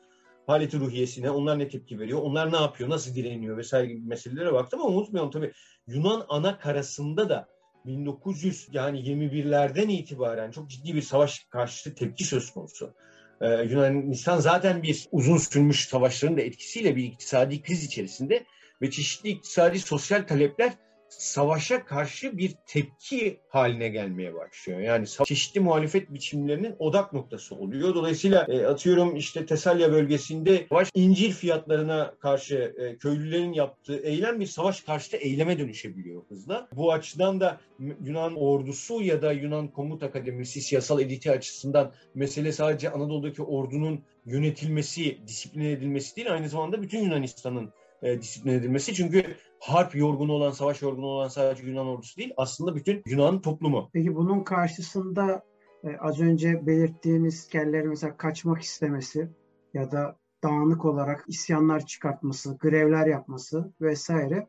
haleti 0.48 0.80
ruhiyesine, 0.80 1.32
onlar 1.32 1.60
ne 1.60 1.68
tepki 1.68 2.00
veriyor, 2.00 2.20
onlar 2.22 2.52
ne 2.52 2.58
yapıyor, 2.58 2.90
nasıl 2.90 3.16
direniyor 3.16 3.58
vesaire 3.58 3.88
gibi 3.88 4.08
meselelere 4.08 4.54
baktım 4.54 4.82
ama 4.82 4.90
unutmayalım 4.90 5.32
tabii 5.32 5.52
Yunan 5.88 6.26
ana 6.30 6.60
karasında 6.60 7.30
da 7.30 7.48
1900 7.86 8.68
yani 8.72 9.00
21'lerden 9.00 9.90
itibaren 9.90 10.52
çok 10.52 10.70
ciddi 10.70 10.96
bir 10.96 11.02
savaş 11.02 11.40
karşıtı 11.50 11.96
tepki 11.96 12.24
söz 12.24 12.52
konusu. 12.52 12.94
Ee, 13.42 13.48
Yunanistan 13.48 14.40
zaten 14.40 14.84
bir 14.84 15.08
uzun 15.12 15.38
sürmüş 15.38 15.88
savaşların 15.88 16.38
da 16.38 16.42
etkisiyle 16.42 16.96
bir 16.96 17.04
iktisadi 17.04 17.62
kriz 17.62 17.84
içerisinde 17.84 18.46
ve 18.82 18.92
çeşitli 18.92 19.30
iktisadi 19.30 19.80
sosyal 19.80 20.28
talepler 20.28 20.74
savaşa 21.20 21.86
karşı 21.86 22.38
bir 22.38 22.56
tepki 22.68 23.40
haline 23.50 23.90
gelmeye 23.90 24.34
başlıyor. 24.34 24.80
Yani 24.80 25.08
çeşitli 25.08 25.60
muhalefet 25.60 26.14
biçimlerinin 26.14 26.76
odak 26.80 27.14
noktası 27.14 27.56
oluyor. 27.56 27.96
Dolayısıyla 27.96 28.46
e, 28.50 28.66
atıyorum 28.66 29.16
işte 29.16 29.46
Tesalya 29.46 29.92
bölgesinde 29.92 30.66
savaş 30.70 30.90
incir 30.96 31.32
fiyatlarına 31.32 32.16
karşı 32.20 32.76
e, 32.78 32.98
köylülerin 32.98 33.54
yaptığı 33.54 33.98
eylem 33.98 34.40
bir 34.40 34.46
savaş 34.46 34.82
karşıtı 34.82 35.18
eyleme 35.18 35.60
dönüşebiliyor 35.60 36.24
hızla. 36.30 36.68
Bu 36.76 36.94
açıdan 36.94 37.40
da 37.40 37.60
Yunan 37.80 38.36
ordusu 38.36 39.02
ya 39.02 39.22
da 39.22 39.32
Yunan 39.32 39.68
Komut 39.68 40.04
Akademisi 40.04 40.62
siyasal 40.62 41.00
editi 41.00 41.32
açısından 41.32 41.94
mesele 42.16 42.52
sadece 42.52 42.90
Anadolu'daki 42.90 43.44
ordunun 43.44 44.04
yönetilmesi, 44.26 45.18
disipline 45.28 45.72
edilmesi 45.72 46.16
değil 46.16 46.34
aynı 46.34 46.50
zamanda 46.50 46.82
bütün 46.82 47.00
Yunanistan'ın 47.00 47.74
e, 48.04 48.22
disiplin 48.22 48.52
edilmesi. 48.52 48.94
Çünkü 48.94 49.24
harp 49.60 49.96
yorgunu 49.96 50.32
olan, 50.32 50.52
savaş 50.52 50.82
yorgunu 50.82 51.06
olan 51.06 51.28
sadece 51.28 51.68
Yunan 51.68 51.88
ordusu 51.88 52.18
değil, 52.18 52.34
aslında 52.38 52.76
bütün 52.76 53.02
Yunan 53.06 53.42
toplumu. 53.42 53.90
Peki 53.94 54.16
bunun 54.16 54.44
karşısında 54.44 55.44
e, 55.84 55.98
az 55.98 56.22
önce 56.22 56.68
belirttiğiniz 56.68 57.48
kellerin 57.48 57.90
mesela 57.90 58.18
kaçmak 58.18 58.62
istemesi 58.62 59.30
ya 59.74 59.92
da 59.92 60.18
dağınık 60.44 60.86
olarak 60.86 61.26
isyanlar 61.28 61.86
çıkartması, 61.86 62.58
grevler 62.58 63.08
yapması 63.08 63.74
vesaire. 63.82 64.48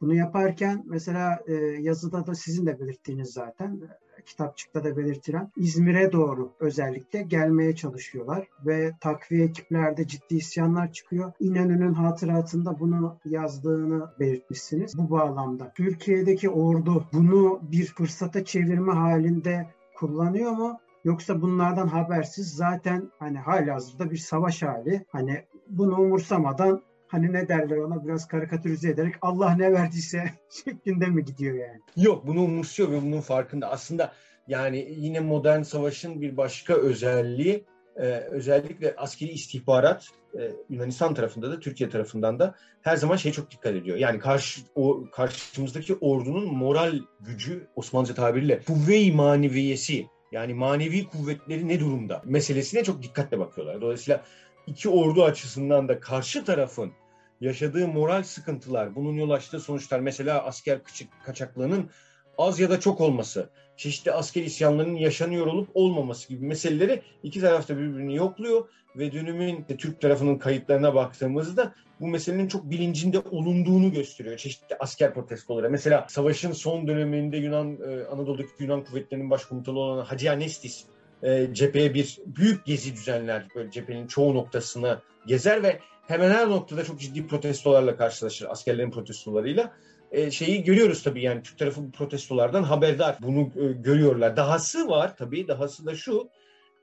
Bunu 0.00 0.14
yaparken 0.14 0.82
mesela 0.86 1.40
e, 1.46 1.54
yazıda 1.80 2.26
da 2.26 2.34
sizin 2.34 2.66
de 2.66 2.80
belirttiğiniz 2.80 3.32
zaten 3.32 3.80
kitapçıkta 4.26 4.84
da 4.84 4.96
belirtilen 4.96 5.52
İzmir'e 5.56 6.12
doğru 6.12 6.52
özellikle 6.60 7.22
gelmeye 7.22 7.76
çalışıyorlar 7.76 8.48
ve 8.66 8.92
takviye 9.00 9.44
ekiplerde 9.44 10.06
ciddi 10.06 10.36
isyanlar 10.36 10.92
çıkıyor. 10.92 11.32
İnönü'nün 11.40 11.94
hatıratında 11.94 12.80
bunu 12.80 13.18
yazdığını 13.24 14.10
belirtmişsiniz. 14.20 14.98
Bu 14.98 15.10
bağlamda 15.10 15.72
Türkiye'deki 15.74 16.50
ordu 16.50 17.04
bunu 17.12 17.60
bir 17.62 17.86
fırsata 17.86 18.44
çevirme 18.44 18.92
halinde 18.92 19.66
kullanıyor 19.96 20.52
mu? 20.52 20.78
Yoksa 21.04 21.42
bunlardan 21.42 21.86
habersiz 21.86 22.54
zaten 22.54 23.10
hani 23.18 23.38
hali 23.38 23.70
hazırda 23.70 24.10
bir 24.10 24.16
savaş 24.16 24.62
hali. 24.62 25.04
Hani 25.08 25.44
bunu 25.68 26.00
umursamadan 26.00 26.82
hani 27.08 27.32
ne 27.32 27.48
derler 27.48 27.76
ona 27.76 28.04
biraz 28.04 28.28
karikatürize 28.28 28.90
ederek 28.90 29.14
Allah 29.22 29.56
ne 29.56 29.72
verdiyse 29.72 30.30
şeklinde 30.64 31.06
mi 31.06 31.24
gidiyor 31.24 31.54
yani? 31.54 31.80
Yok 31.96 32.26
bunu 32.26 32.42
umursuyor 32.42 32.92
ve 32.92 33.02
bunun 33.02 33.20
farkında. 33.20 33.70
Aslında 33.70 34.12
yani 34.48 34.88
yine 34.96 35.20
modern 35.20 35.62
savaşın 35.62 36.20
bir 36.20 36.36
başka 36.36 36.74
özelliği 36.74 37.64
e, 37.96 38.02
özellikle 38.30 38.94
askeri 38.96 39.30
istihbarat 39.30 40.08
e, 40.38 40.50
Yunanistan 40.70 41.14
tarafında 41.14 41.50
da 41.50 41.60
Türkiye 41.60 41.90
tarafından 41.90 42.38
da 42.38 42.54
her 42.82 42.96
zaman 42.96 43.16
şey 43.16 43.32
çok 43.32 43.50
dikkat 43.50 43.74
ediyor. 43.74 43.96
Yani 43.96 44.18
karşı 44.18 44.60
o 44.74 45.04
karşımızdaki 45.12 45.94
ordunun 45.94 46.54
moral 46.54 46.98
gücü 47.20 47.66
Osmanlıca 47.76 48.14
tabiriyle 48.14 48.60
kuvve-i 48.66 49.12
maneviyesi 49.12 50.06
yani 50.32 50.54
manevi 50.54 51.06
kuvvetleri 51.06 51.68
ne 51.68 51.80
durumda 51.80 52.22
meselesine 52.24 52.84
çok 52.84 53.02
dikkatle 53.02 53.38
bakıyorlar. 53.38 53.80
Dolayısıyla 53.80 54.24
iki 54.66 54.88
ordu 54.88 55.24
açısından 55.24 55.88
da 55.88 56.00
karşı 56.00 56.44
tarafın 56.44 56.92
yaşadığı 57.40 57.88
moral 57.88 58.22
sıkıntılar, 58.22 58.94
bunun 58.94 59.12
yol 59.12 59.30
açtığı 59.30 59.60
sonuçlar 59.60 60.00
mesela 60.00 60.44
asker 60.44 60.78
kaçaklığının 61.24 61.90
az 62.38 62.60
ya 62.60 62.70
da 62.70 62.80
çok 62.80 63.00
olması, 63.00 63.50
çeşitli 63.76 64.12
asker 64.12 64.42
isyanlarının 64.42 64.96
yaşanıyor 64.96 65.46
olup 65.46 65.68
olmaması 65.74 66.28
gibi 66.28 66.46
meseleleri 66.46 67.02
iki 67.22 67.40
tarafta 67.40 67.78
birbirini 67.78 68.16
yokluyor 68.16 68.68
ve 68.96 69.12
dönümün 69.12 69.64
Türk 69.78 70.00
tarafının 70.00 70.38
kayıtlarına 70.38 70.94
baktığımızda 70.94 71.74
bu 72.00 72.06
meselenin 72.06 72.48
çok 72.48 72.70
bilincinde 72.70 73.18
olunduğunu 73.18 73.92
gösteriyor 73.92 74.36
çeşitli 74.36 74.76
asker 74.80 75.14
protestoları. 75.14 75.70
Mesela 75.70 76.06
savaşın 76.08 76.52
son 76.52 76.86
döneminde 76.86 77.36
Yunan 77.36 77.78
e, 77.88 78.04
Anadolu'daki 78.04 78.50
Yunan 78.58 78.84
kuvvetlerinin 78.84 79.30
başkomutanı 79.30 79.78
olan 79.78 80.04
Hacı 80.04 80.32
Anestis 80.32 80.84
e, 81.22 81.48
cepheye 81.52 81.94
bir 81.94 82.18
büyük 82.26 82.64
gezi 82.64 82.94
düzenler. 82.94 83.46
Böyle 83.54 83.70
cephenin 83.70 84.06
çoğu 84.06 84.34
noktasına 84.34 85.02
gezer 85.26 85.62
ve 85.62 85.80
hemen 86.08 86.30
her 86.30 86.50
noktada 86.50 86.84
çok 86.84 87.00
ciddi 87.00 87.26
protestolarla 87.26 87.96
karşılaşır 87.96 88.46
askerlerin 88.50 88.90
protestolarıyla. 88.90 89.72
E, 90.12 90.30
şeyi 90.30 90.64
görüyoruz 90.64 91.02
tabii 91.02 91.22
yani 91.22 91.42
Türk 91.42 91.58
tarafı 91.58 91.82
bu 91.82 91.90
protestolardan 91.90 92.62
haberdar. 92.62 93.16
Bunu 93.22 93.40
e, 93.40 93.72
görüyorlar. 93.72 94.36
Dahası 94.36 94.88
var 94.88 95.16
tabii. 95.16 95.48
Dahası 95.48 95.86
da 95.86 95.94
şu. 95.94 96.28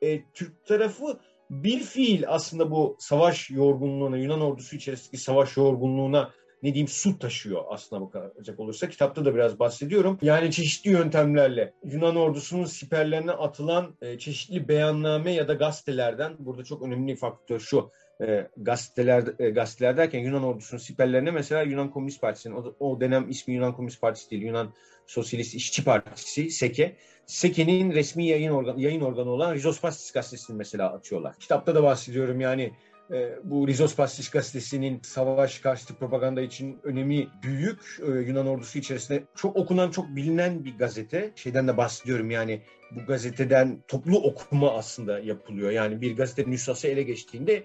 E, 0.01 0.23
Türk 0.33 0.65
tarafı 0.65 1.19
bir 1.49 1.79
fiil 1.79 2.23
aslında 2.27 2.71
bu 2.71 2.97
savaş 2.99 3.49
yorgunluğuna, 3.49 4.17
Yunan 4.17 4.41
ordusu 4.41 4.75
içerisindeki 4.75 5.17
savaş 5.17 5.57
yorgunluğuna 5.57 6.31
ne 6.63 6.73
diyeyim 6.73 6.87
su 6.87 7.19
taşıyor 7.19 7.63
aslına 7.69 8.01
bakacak 8.01 8.59
olursa. 8.59 8.89
Kitapta 8.89 9.25
da 9.25 9.35
biraz 9.35 9.59
bahsediyorum. 9.59 10.19
Yani 10.21 10.51
çeşitli 10.51 10.91
yöntemlerle 10.91 11.73
Yunan 11.83 12.15
ordusunun 12.15 12.65
siperlerine 12.65 13.31
atılan 13.31 13.95
e, 14.01 14.19
çeşitli 14.19 14.67
beyanname 14.67 15.31
ya 15.31 15.47
da 15.47 15.53
gazetelerden 15.53 16.35
burada 16.39 16.63
çok 16.63 16.81
önemli 16.81 17.15
faktör 17.15 17.59
şu 17.59 17.91
e, 18.21 18.47
gazeteler 18.57 19.23
e, 19.39 19.49
gazeteler 19.49 19.97
derken 19.97 20.19
Yunan 20.19 20.43
ordusunun 20.43 20.81
siperlerine 20.81 21.31
mesela 21.31 21.61
Yunan 21.61 21.91
Komünist 21.91 22.21
Partisi'nin 22.21 22.55
o, 22.55 22.75
o 22.79 23.01
dönem 23.01 23.29
ismi 23.29 23.53
Yunan 23.53 23.73
Komünist 23.73 24.01
Partisi 24.01 24.29
değil 24.31 24.41
Yunan 24.41 24.73
Sosyalist 25.07 25.55
İşçi 25.55 25.83
Partisi 25.83 26.49
SEKE 26.49 26.95
SEKE'nin 27.25 27.91
resmi 27.91 28.27
yayın 28.27 28.51
organı, 28.51 28.81
yayın 28.81 29.01
organı 29.01 29.29
olan 29.29 29.53
Rizospasis 29.53 30.11
gazetesini 30.11 30.57
mesela 30.57 30.93
açıyorlar. 30.93 31.35
Kitapta 31.39 31.75
da 31.75 31.83
bahsediyorum 31.83 32.41
yani 32.41 32.71
e, 33.11 33.39
bu 33.43 33.67
Rizospasis 33.67 34.29
gazetesinin 34.29 34.99
savaş 35.03 35.59
karşıtı 35.59 35.95
propaganda 35.95 36.41
için 36.41 36.79
önemi 36.83 37.27
büyük. 37.43 37.99
E, 38.07 38.11
Yunan 38.11 38.47
ordusu 38.47 38.79
içerisinde 38.79 39.23
çok 39.35 39.55
okunan, 39.55 39.91
çok 39.91 40.15
bilinen 40.15 40.65
bir 40.65 40.77
gazete. 40.77 41.31
Şeyden 41.35 41.67
de 41.67 41.77
bahsediyorum 41.77 42.31
yani 42.31 42.61
bu 42.91 43.05
gazeteden 43.05 43.83
toplu 43.87 44.17
okuma 44.17 44.71
aslında 44.71 45.19
yapılıyor. 45.19 45.71
Yani 45.71 46.01
bir 46.01 46.17
gazetenin 46.17 46.51
nüshası 46.51 46.87
ele 46.87 47.03
geçtiğinde 47.03 47.63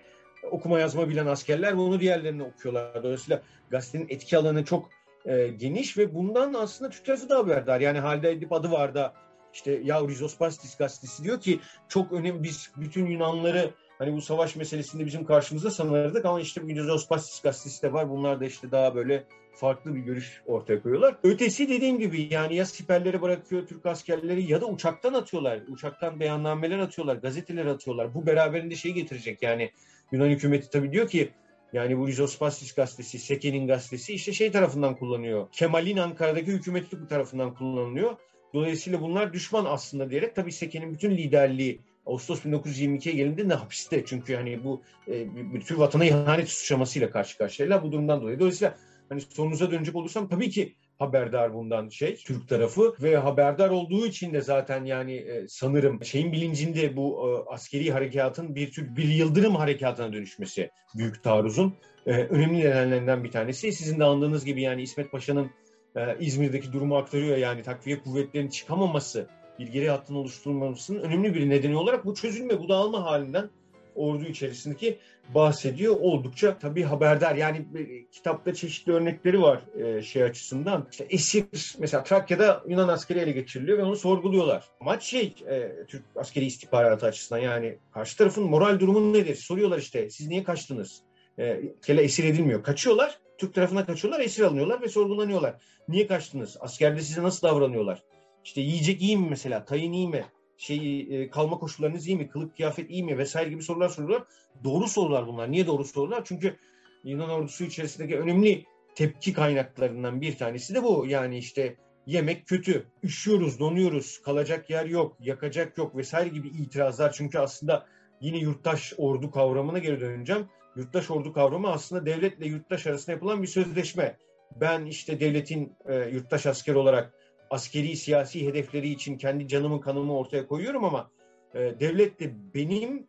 okuma 0.51 0.81
yazma 0.81 1.09
bilen 1.09 1.27
askerler 1.27 1.77
bunu 1.77 2.01
diğerlerine 2.01 2.43
okuyorlar. 2.43 3.03
Dolayısıyla 3.03 3.43
gazetenin 3.71 4.07
etki 4.09 4.39
alanı 4.39 4.65
çok 4.65 4.91
e, 5.25 5.49
geniş 5.49 5.99
ve 5.99 6.15
bundan 6.15 6.55
aslında 6.55 6.91
Türk 6.91 7.05
tarafı 7.05 7.29
da 7.29 7.39
haberdar. 7.39 7.81
Yani 7.81 7.99
Halide 7.99 8.31
Edip 8.31 8.53
adı 8.53 8.71
var 8.71 8.95
da 8.95 9.15
işte 9.55 9.81
ya 9.85 10.01
Rizospasis 10.09 10.77
gazetesi 10.77 11.25
diyor 11.25 11.41
ki 11.41 11.61
çok 11.89 12.13
önemli 12.13 12.43
biz 12.43 12.71
bütün 12.77 13.07
Yunanları 13.07 13.71
hani 13.99 14.13
bu 14.13 14.21
savaş 14.21 14.57
meselesinde 14.57 15.07
bizim 15.07 15.25
karşımızda 15.25 15.71
sanırdık 15.71 16.25
ama 16.25 16.41
işte 16.41 16.63
bu 16.65 16.69
Rizospasis 16.69 17.43
gazetesi 17.43 17.83
de 17.83 17.93
var. 17.93 18.11
Bunlar 18.11 18.41
da 18.41 18.45
işte 18.45 18.71
daha 18.71 18.95
böyle 18.95 19.25
farklı 19.55 19.95
bir 19.95 20.01
görüş 20.01 20.43
ortaya 20.47 20.83
koyuyorlar. 20.83 21.17
Ötesi 21.23 21.69
dediğim 21.69 21.99
gibi 21.99 22.29
yani 22.31 22.57
ya 22.57 22.65
siperleri 22.65 23.23
bırakıyor 23.23 23.67
Türk 23.67 23.87
askerleri 23.87 24.53
ya 24.53 24.61
da 24.61 24.67
uçaktan 24.67 25.15
atıyorlar. 25.15 25.61
Uçaktan 25.69 26.21
beyannameler 26.21 26.79
atıyorlar, 26.79 27.17
gazeteler 27.17 27.67
atıyorlar. 27.67 28.15
Bu 28.15 28.27
beraberinde 28.27 28.75
şey 28.75 28.93
getirecek 28.93 29.43
yani 29.43 29.71
Yunan 30.13 30.29
hükümeti 30.29 30.71
tabii 30.71 30.93
diyor 30.93 31.09
ki 31.09 31.31
yani 31.73 31.99
bu 31.99 32.09
Rizospasis 32.09 32.75
gazetesi, 32.75 33.19
Seke'nin 33.19 33.67
gazetesi 33.67 34.15
işte 34.15 34.33
şey 34.33 34.53
tarafından 34.53 34.97
kullanıyor. 34.97 35.49
Kemal'in 35.53 35.97
Ankara'daki 35.97 36.53
hükümeti 36.53 37.09
tarafından 37.09 37.55
kullanılıyor. 37.55 38.17
Dolayısıyla 38.55 39.01
bunlar 39.01 39.33
düşman 39.33 39.65
aslında 39.65 40.11
diyerek 40.11 40.35
tabii 40.37 40.53
Seke'nin 40.53 40.95
bütün 40.95 41.11
liderliği 41.11 41.81
Ağustos 42.09 42.45
1922'ye 42.45 43.15
gelindi 43.15 43.49
ne 43.49 43.55
hapiste. 43.55 44.05
Çünkü 44.05 44.35
hani 44.35 44.65
bu 44.65 44.83
e, 45.09 45.35
bir 45.55 45.61
tür 45.61 45.77
vatana 45.77 46.05
ihanet 46.05 46.49
suçlamasıyla 46.49 47.11
karşı 47.11 47.39
karşıyayla 47.39 47.83
bu 47.83 47.93
durumdan 47.93 48.23
dolayı. 48.23 48.41
Dolayısıyla 48.41 48.75
hani 49.09 49.21
sorunuza 49.21 49.71
dönecek 49.71 49.97
olursam 49.97 50.29
tabii 50.29 50.51
ki 50.51 50.75
haberdar 50.99 51.55
bundan 51.55 51.89
şey 51.89 52.17
Türk 52.17 52.49
tarafı 52.49 52.95
ve 53.03 53.17
haberdar 53.17 53.71
olduğu 53.71 54.07
için 54.07 54.33
de 54.33 54.41
zaten 54.41 54.85
yani 54.85 55.15
e, 55.15 55.49
sanırım 55.49 56.05
şeyin 56.05 56.33
bilincinde 56.33 56.97
bu 56.97 57.29
e, 57.29 57.53
askeri 57.53 57.93
harekatın 57.93 58.55
bir 58.55 58.73
tür 58.73 58.97
bir 58.97 59.09
yıldırım 59.09 59.55
harekatına 59.57 60.13
dönüşmesi 60.13 60.71
büyük 60.97 61.23
taarruzun 61.23 61.77
e, 62.07 62.11
önemli 62.13 62.59
nedenlerinden 62.59 63.25
bir 63.25 63.31
tanesi. 63.31 63.73
Sizin 63.73 64.01
de 64.01 64.05
anladığınız 64.05 64.45
gibi 64.45 64.63
yani 64.63 64.83
İsmet 64.83 65.13
Paşa'nın 65.13 65.51
e, 65.97 66.17
İzmir'deki 66.21 66.73
durumu 66.73 66.97
aktarıyor 66.97 67.37
yani 67.37 67.63
takviye 67.63 67.99
kuvvetlerinin 67.99 68.51
çıkamaması 68.51 69.29
bir 69.59 69.69
geri 69.69 69.91
hattın 69.91 70.15
oluşturulmasının 70.15 71.03
önemli 71.03 71.35
bir 71.35 71.51
nedeni 71.51 71.77
olarak 71.77 72.07
bu 72.07 72.15
çözülme, 72.15 72.59
bu 72.61 72.69
dağılma 72.69 73.05
halinden 73.05 73.51
ordu 73.99 74.25
içerisindeki 74.25 74.99
bahsediyor. 75.35 75.97
Oldukça 76.01 76.59
tabii 76.59 76.83
haberdar. 76.83 77.35
Yani 77.35 77.67
e, 77.79 78.07
kitapta 78.11 78.55
çeşitli 78.55 78.93
örnekleri 78.93 79.43
var 79.43 79.63
e, 79.81 80.03
şey 80.03 80.23
açısından. 80.23 80.89
İşte 80.91 81.07
esir 81.11 81.45
mesela 81.79 82.03
Trakya'da 82.03 82.63
Yunan 82.69 82.89
askeri 82.89 83.19
ele 83.19 83.33
geçiriliyor 83.33 83.79
ve 83.79 83.85
onu 83.85 83.97
sorguluyorlar. 83.97 84.65
Amaç 84.81 85.03
şey 85.03 85.35
e, 85.49 85.73
Türk 85.89 86.03
askeri 86.17 86.45
istihbaratı 86.45 87.07
açısından 87.07 87.41
yani 87.41 87.79
karşı 87.95 88.17
tarafın 88.17 88.45
moral 88.45 88.81
durumu 88.81 89.13
nedir? 89.13 89.35
Soruyorlar 89.35 89.79
işte 89.79 90.11
siz 90.11 90.29
niye 90.29 90.45
kaçtınız? 90.45 91.03
E, 91.39 91.61
kele 91.87 92.03
esir 92.03 92.25
edilmiyor. 92.25 92.63
Kaçıyorlar. 92.63 93.19
Türk 93.39 93.55
tarafına 93.55 93.87
kaçıyorlar, 93.87 94.21
esir 94.21 94.43
alınıyorlar 94.43 94.83
ve 94.83 94.89
sorgulanıyorlar. 94.89 95.55
Niye 95.89 96.07
kaçtınız? 96.07 96.57
Askerde 96.61 97.01
size 97.01 97.23
nasıl 97.23 97.49
davranıyorlar? 97.49 98.03
İşte 98.49 98.61
yiyecek 98.61 99.03
iyi 99.03 99.17
mi 99.17 99.27
mesela? 99.31 99.65
Tayin 99.65 99.93
iyi 99.93 100.09
mi? 100.09 100.25
Şey, 100.57 101.01
e, 101.01 101.31
kalma 101.31 101.59
koşullarınız 101.59 102.07
iyi 102.07 102.17
mi? 102.17 102.29
Kılık 102.29 102.57
kıyafet 102.57 102.91
iyi 102.91 103.05
mi? 103.05 103.19
Vesaire 103.19 103.51
gibi 103.51 103.63
sorular 103.63 103.89
soruyorlar. 103.89 104.29
Doğru 104.65 104.89
sorular 104.89 105.27
bunlar. 105.27 105.53
Niye 105.53 105.67
doğru 105.67 105.85
sorular? 105.85 106.25
Çünkü 106.25 106.57
Yunan 107.05 107.31
ordusu 107.31 107.65
içerisindeki 107.65 108.19
önemli 108.19 108.65
tepki 108.95 109.33
kaynaklarından 109.33 110.21
bir 110.21 110.37
tanesi 110.37 110.75
de 110.75 110.83
bu. 110.83 111.07
Yani 111.09 111.39
işte 111.39 111.77
yemek 112.07 112.47
kötü, 112.47 112.87
üşüyoruz, 113.03 113.61
donuyoruz, 113.61 114.19
kalacak 114.19 114.71
yer 114.71 114.87
yok, 114.87 115.17
yakacak 115.21 115.79
yok 115.79 115.97
vesaire 115.97 116.29
gibi 116.29 116.49
itirazlar. 116.49 117.13
Çünkü 117.13 117.39
aslında 117.39 117.87
yine 118.21 118.39
yurttaş 118.39 118.93
ordu 118.97 119.31
kavramına 119.31 119.79
geri 119.79 120.01
döneceğim. 120.01 120.47
Yurttaş 120.77 121.11
ordu 121.11 121.33
kavramı 121.33 121.71
aslında 121.71 122.07
devletle 122.07 122.47
yurttaş 122.47 122.87
arasında 122.87 123.13
yapılan 123.13 123.43
bir 123.43 123.49
sözleşme. 123.49 124.17
Ben 124.61 124.87
işte 124.87 125.21
devletin 125.21 125.73
e, 125.89 125.95
yurttaş 125.95 126.47
asker 126.47 126.75
olarak 126.75 127.18
askeri 127.51 127.97
siyasi 127.97 128.47
hedefleri 128.47 128.89
için 128.89 129.19
kendi 129.19 129.49
canımı 129.49 129.81
kanımı 129.81 130.19
ortaya 130.19 130.47
koyuyorum 130.47 130.85
ama 130.85 131.11
e, 131.55 131.59
devlet 131.81 132.21
de 132.21 132.35
benim 132.55 133.07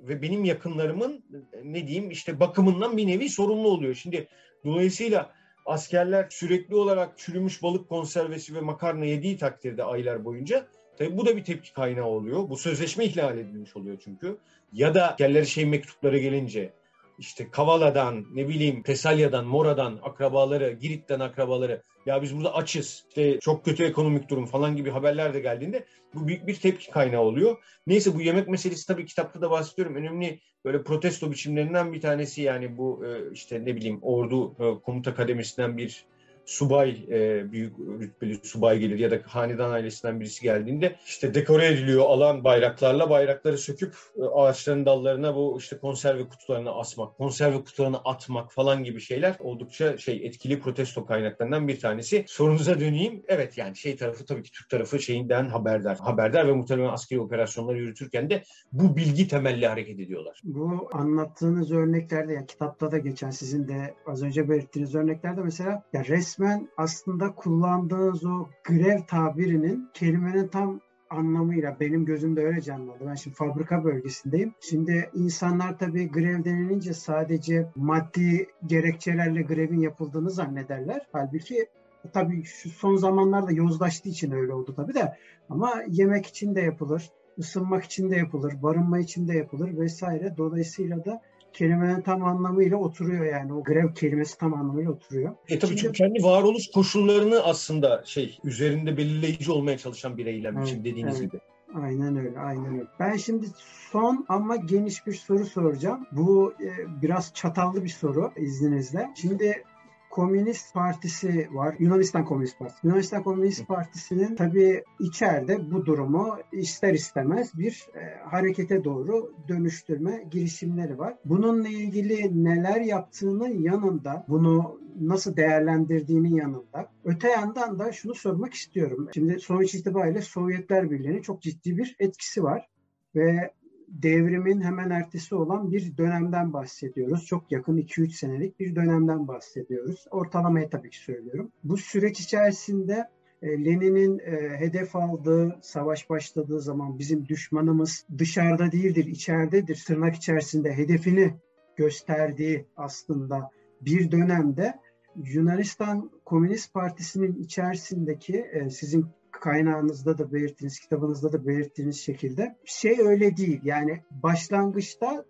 ve 0.00 0.22
benim 0.22 0.44
yakınlarımın 0.44 1.24
ne 1.64 1.86
diyeyim 1.86 2.10
işte 2.10 2.40
bakımından 2.40 2.96
bir 2.96 3.06
nevi 3.06 3.28
sorumlu 3.28 3.68
oluyor. 3.68 3.94
Şimdi 3.94 4.28
dolayısıyla 4.64 5.32
askerler 5.66 6.26
sürekli 6.30 6.74
olarak 6.74 7.18
çürümüş 7.18 7.62
balık 7.62 7.88
konservesi 7.88 8.54
ve 8.54 8.60
makarna 8.60 9.04
yediği 9.04 9.36
takdirde 9.36 9.84
aylar 9.84 10.24
boyunca 10.24 10.66
tabii 10.98 11.16
bu 11.16 11.26
da 11.26 11.36
bir 11.36 11.44
tepki 11.44 11.72
kaynağı 11.72 12.06
oluyor. 12.06 12.50
Bu 12.50 12.56
sözleşme 12.56 13.04
ihlal 13.04 13.38
edilmiş 13.38 13.76
oluyor 13.76 13.98
çünkü. 14.04 14.36
Ya 14.72 14.94
da 14.94 15.12
askerlere 15.12 15.44
şey 15.44 15.66
mektupları 15.66 16.18
gelince 16.18 16.72
işte 17.20 17.50
Kavala'dan, 17.50 18.26
ne 18.34 18.48
bileyim 18.48 18.82
Tesalya'dan, 18.82 19.46
Mora'dan 19.46 19.98
akrabaları, 20.02 20.72
Girit'ten 20.72 21.20
akrabaları 21.20 21.82
ya 22.06 22.22
biz 22.22 22.36
burada 22.36 22.54
açız, 22.54 23.04
işte 23.08 23.40
çok 23.40 23.64
kötü 23.64 23.84
ekonomik 23.84 24.28
durum 24.28 24.46
falan 24.46 24.76
gibi 24.76 24.90
haberler 24.90 25.34
de 25.34 25.40
geldiğinde 25.40 25.84
bu 26.14 26.28
büyük 26.28 26.46
bir 26.46 26.54
tepki 26.54 26.90
kaynağı 26.90 27.20
oluyor. 27.20 27.56
Neyse 27.86 28.14
bu 28.14 28.20
yemek 28.20 28.48
meselesi 28.48 28.86
tabii 28.86 29.06
kitapta 29.06 29.40
da 29.40 29.50
bahsediyorum. 29.50 29.96
Önemli 29.96 30.40
böyle 30.64 30.82
protesto 30.82 31.30
biçimlerinden 31.30 31.92
bir 31.92 32.00
tanesi 32.00 32.42
yani 32.42 32.76
bu 32.78 33.04
e, 33.06 33.32
işte 33.32 33.64
ne 33.64 33.76
bileyim 33.76 33.98
ordu 34.02 34.54
e, 34.58 34.80
komuta 34.80 35.14
kademesinden 35.14 35.78
bir 35.78 36.04
subay 36.50 37.06
e, 37.10 37.52
büyük 37.52 37.78
rütbeli 37.78 38.40
subay 38.42 38.78
gelir 38.78 38.98
ya 38.98 39.10
da 39.10 39.20
hanedan 39.26 39.70
ailesinden 39.70 40.20
birisi 40.20 40.42
geldiğinde 40.42 40.96
işte 41.06 41.34
dekore 41.34 41.66
ediliyor 41.66 42.04
alan 42.06 42.44
bayraklarla 42.44 43.10
bayrakları 43.10 43.58
söküp 43.58 43.94
e, 44.16 44.22
ağaçların 44.24 44.86
dallarına 44.86 45.36
bu 45.36 45.56
işte 45.58 45.78
konserve 45.78 46.28
kutularını 46.28 46.72
asmak, 46.72 47.16
konserve 47.16 47.64
kutularını 47.64 47.98
atmak 48.04 48.52
falan 48.52 48.84
gibi 48.84 49.00
şeyler 49.00 49.36
oldukça 49.38 49.98
şey 49.98 50.26
etkili 50.26 50.60
protesto 50.60 51.06
kaynaklarından 51.06 51.68
bir 51.68 51.80
tanesi. 51.80 52.24
Sorunuza 52.28 52.80
döneyim. 52.80 53.22
Evet 53.28 53.58
yani 53.58 53.76
şey 53.76 53.96
tarafı 53.96 54.24
tabii 54.24 54.42
ki 54.42 54.52
Türk 54.52 54.68
tarafı 54.68 54.98
şeyinden 54.98 55.48
haberdar. 55.48 55.98
Haberdar 55.98 56.48
ve 56.48 56.52
muhtemelen 56.52 56.92
askeri 56.92 57.20
operasyonları 57.20 57.78
yürütürken 57.78 58.30
de 58.30 58.42
bu 58.72 58.96
bilgi 58.96 59.28
temelli 59.28 59.66
hareket 59.66 60.00
ediyorlar. 60.00 60.40
Bu 60.44 60.88
anlattığınız 60.92 61.72
örneklerde 61.72 62.32
ya 62.32 62.46
kitapta 62.46 62.92
da 62.92 62.98
geçen 62.98 63.30
sizin 63.30 63.68
de 63.68 63.94
az 64.06 64.22
önce 64.22 64.48
belirttiğiniz 64.48 64.94
örneklerde 64.94 65.40
mesela 65.40 65.82
ya 65.92 66.04
resmen 66.04 66.39
resmen 66.40 66.68
aslında 66.76 67.34
kullandığınız 67.34 68.24
o 68.24 68.48
grev 68.64 68.98
tabirinin 69.06 69.88
kelimenin 69.94 70.48
tam 70.48 70.80
anlamıyla 71.10 71.76
benim 71.80 72.04
gözümde 72.04 72.46
öyle 72.46 72.60
canlandı. 72.60 73.04
Ben 73.06 73.14
şimdi 73.14 73.36
fabrika 73.36 73.84
bölgesindeyim. 73.84 74.54
Şimdi 74.60 75.10
insanlar 75.14 75.78
tabii 75.78 76.10
grev 76.10 76.44
denilince 76.44 76.94
sadece 76.94 77.68
maddi 77.76 78.46
gerekçelerle 78.66 79.42
grevin 79.42 79.80
yapıldığını 79.80 80.30
zannederler. 80.30 81.06
Halbuki 81.12 81.66
tabii 82.12 82.44
şu 82.44 82.70
son 82.70 82.96
zamanlarda 82.96 83.52
yozlaştığı 83.52 84.08
için 84.08 84.32
öyle 84.32 84.52
oldu 84.52 84.74
tabii 84.76 84.94
de. 84.94 85.16
Ama 85.48 85.72
yemek 85.88 86.26
için 86.26 86.54
de 86.54 86.60
yapılır, 86.60 87.10
ısınmak 87.38 87.84
için 87.84 88.10
de 88.10 88.16
yapılır, 88.16 88.62
barınma 88.62 88.98
için 88.98 89.28
de 89.28 89.36
yapılır 89.36 89.78
vesaire. 89.78 90.34
Dolayısıyla 90.36 91.04
da 91.04 91.22
kelimenin 91.52 92.00
tam 92.00 92.24
anlamıyla 92.24 92.76
oturuyor 92.76 93.24
yani. 93.24 93.52
O 93.52 93.62
grev 93.62 93.94
kelimesi 93.94 94.38
tam 94.38 94.54
anlamıyla 94.54 94.90
oturuyor. 94.90 95.34
E 95.48 95.58
tabii 95.58 95.76
çünkü 95.76 95.92
kendi 95.92 96.22
varoluş 96.22 96.70
koşullarını 96.70 97.42
aslında 97.42 98.02
şey 98.04 98.38
üzerinde 98.44 98.96
belirleyici 98.96 99.52
olmaya 99.52 99.78
çalışan 99.78 100.16
bir 100.16 100.26
eylem 100.26 100.58
evet, 100.58 100.68
için 100.68 100.84
dediğiniz 100.84 101.20
evet. 101.20 101.32
gibi. 101.32 101.40
Aynen 101.74 102.16
öyle, 102.16 102.38
aynen 102.38 102.74
öyle. 102.74 102.86
Ben 103.00 103.16
şimdi 103.16 103.46
son 103.92 104.26
ama 104.28 104.56
geniş 104.56 105.06
bir 105.06 105.12
soru 105.12 105.46
soracağım. 105.46 106.06
Bu 106.12 106.54
e, 106.60 107.02
biraz 107.02 107.34
çatallı 107.34 107.84
bir 107.84 107.88
soru 107.88 108.32
izninizle. 108.36 109.10
Şimdi 109.14 109.64
Komünist 110.10 110.74
Partisi 110.74 111.48
var. 111.52 111.76
Yunanistan 111.78 112.24
Komünist 112.24 112.58
Partisi. 112.58 112.86
Yunanistan 112.86 113.22
Komünist 113.22 113.68
Partisi'nin 113.68 114.36
tabii 114.36 114.84
içeride 115.00 115.70
bu 115.70 115.86
durumu 115.86 116.38
ister 116.52 116.94
istemez 116.94 117.58
bir 117.58 117.86
e, 117.94 118.18
harekete 118.24 118.84
doğru 118.84 119.32
dönüştürme 119.48 120.24
girişimleri 120.30 120.98
var. 120.98 121.14
Bununla 121.24 121.68
ilgili 121.68 122.44
neler 122.44 122.80
yaptığının 122.80 123.62
yanında 123.62 124.24
bunu 124.28 124.80
nasıl 125.00 125.36
değerlendirdiğinin 125.36 126.36
yanında 126.36 126.90
öte 127.04 127.28
yandan 127.28 127.78
da 127.78 127.92
şunu 127.92 128.14
sormak 128.14 128.54
istiyorum. 128.54 129.08
Şimdi 129.14 129.40
sonuç 129.40 129.74
itibariyle 129.74 130.22
Sovyetler 130.22 130.90
Birliği'nin 130.90 131.22
çok 131.22 131.42
ciddi 131.42 131.76
bir 131.76 131.96
etkisi 131.98 132.42
var 132.42 132.68
ve 133.14 133.50
devrimin 133.90 134.60
hemen 134.60 134.90
ertesi 134.90 135.34
olan 135.34 135.72
bir 135.72 135.96
dönemden 135.96 136.52
bahsediyoruz. 136.52 137.26
Çok 137.26 137.52
yakın 137.52 137.76
2-3 137.76 138.10
senelik 138.10 138.60
bir 138.60 138.76
dönemden 138.76 139.28
bahsediyoruz. 139.28 140.06
Ortalamayı 140.10 140.70
tabii 140.70 140.90
ki 140.90 140.98
söylüyorum. 140.98 141.52
Bu 141.64 141.76
süreç 141.76 142.20
içerisinde 142.20 143.08
e, 143.42 143.64
Lenin'in 143.64 144.18
e, 144.18 144.58
hedef 144.58 144.96
aldığı, 144.96 145.58
savaş 145.62 146.10
başladığı 146.10 146.60
zaman 146.60 146.98
bizim 146.98 147.28
düşmanımız 147.28 148.06
dışarıda 148.18 148.72
değildir, 148.72 149.06
içeridedir. 149.06 149.84
Tırnak 149.86 150.14
içerisinde 150.14 150.76
hedefini 150.76 151.34
gösterdiği 151.76 152.66
aslında 152.76 153.50
bir 153.80 154.10
dönemde 154.10 154.74
Yunanistan 155.16 156.10
Komünist 156.24 156.74
Partisi'nin 156.74 157.34
içerisindeki 157.34 158.36
e, 158.36 158.70
sizin 158.70 159.06
kaynağınızda 159.40 160.18
da 160.18 160.32
belirttiğiniz, 160.32 160.80
kitabınızda 160.80 161.32
da 161.32 161.46
belirttiğiniz 161.46 162.00
şekilde 162.00 162.58
şey 162.64 163.00
öyle 163.00 163.36
değil. 163.36 163.60
Yani 163.64 164.02
başlangıçta 164.10 165.24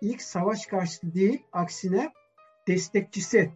ilk 0.00 0.22
savaş 0.22 0.66
karşıtı 0.66 1.14
değil, 1.14 1.42
aksine 1.52 2.12
destekçisi 2.68 3.50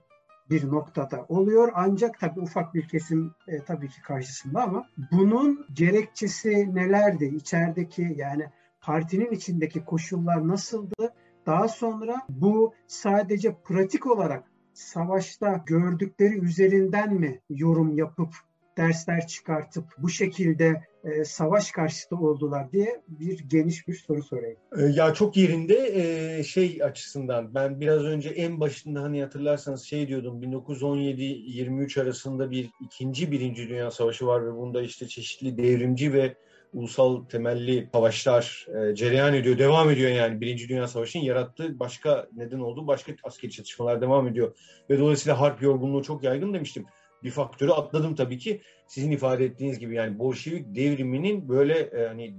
bir 0.50 0.68
noktada 0.68 1.26
oluyor. 1.28 1.72
Ancak 1.74 2.20
tabii 2.20 2.40
ufak 2.40 2.74
bir 2.74 2.88
kesim 2.88 3.34
e, 3.48 3.64
tabii 3.64 3.88
ki 3.88 4.02
karşısında 4.02 4.62
ama 4.62 4.86
bunun 5.12 5.66
gerekçesi 5.72 6.74
nelerdi? 6.74 7.24
İçerideki 7.24 8.14
yani 8.16 8.46
partinin 8.80 9.30
içindeki 9.30 9.84
koşullar 9.84 10.48
nasıldı? 10.48 11.14
Daha 11.46 11.68
sonra 11.68 12.22
bu 12.28 12.74
sadece 12.86 13.56
pratik 13.64 14.06
olarak 14.06 14.44
savaşta 14.72 15.62
gördükleri 15.66 16.38
üzerinden 16.38 17.14
mi 17.14 17.40
yorum 17.50 17.96
yapıp 17.96 18.34
dersler 18.80 19.26
çıkartıp 19.26 19.84
bu 19.98 20.08
şekilde 20.08 20.82
e, 21.04 21.24
savaş 21.24 21.70
karşıtı 21.70 22.16
oldular 22.16 22.72
diye 22.72 23.00
bir 23.08 23.38
geniş 23.38 23.88
bir 23.88 23.94
soru 23.94 24.22
sorayım. 24.22 24.56
E, 24.78 24.82
ya 24.82 25.14
çok 25.14 25.36
yerinde 25.36 25.76
e, 25.94 26.42
şey 26.44 26.80
açısından 26.84 27.54
ben 27.54 27.80
biraz 27.80 28.04
önce 28.04 28.28
en 28.28 28.60
başında 28.60 29.02
hani 29.02 29.22
hatırlarsanız 29.22 29.82
şey 29.82 30.08
diyordum 30.08 30.42
1917-23 30.42 32.02
arasında 32.02 32.50
bir 32.50 32.70
ikinci 32.80 33.32
birinci 33.32 33.68
dünya 33.68 33.90
savaşı 33.90 34.26
var 34.26 34.46
ve 34.46 34.56
bunda 34.56 34.82
işte 34.82 35.08
çeşitli 35.08 35.58
devrimci 35.58 36.12
ve 36.12 36.34
ulusal 36.72 37.24
temelli 37.24 37.88
savaşlar 37.92 38.66
e, 38.68 38.94
cereyan 38.94 39.34
ediyor, 39.34 39.58
devam 39.58 39.90
ediyor 39.90 40.10
yani. 40.10 40.40
Birinci 40.40 40.68
Dünya 40.68 40.88
Savaşı'nın 40.88 41.22
yarattığı 41.22 41.78
başka 41.78 42.28
neden 42.36 42.58
olduğu 42.58 42.86
başka 42.86 43.12
askeri 43.24 43.50
çatışmalar 43.50 44.00
devam 44.00 44.28
ediyor. 44.28 44.56
Ve 44.90 44.98
dolayısıyla 44.98 45.40
harp 45.40 45.62
yorgunluğu 45.62 46.02
çok 46.02 46.24
yaygın 46.24 46.54
demiştim 46.54 46.86
bir 47.24 47.30
faktörü 47.30 47.70
atladım 47.70 48.14
tabii 48.14 48.38
ki. 48.38 48.60
Sizin 48.86 49.10
ifade 49.10 49.44
ettiğiniz 49.44 49.78
gibi 49.78 49.94
yani 49.94 50.18
Bolşevik 50.18 50.74
devriminin 50.74 51.48
böyle 51.48 51.78
e, 51.78 52.06
hani 52.06 52.34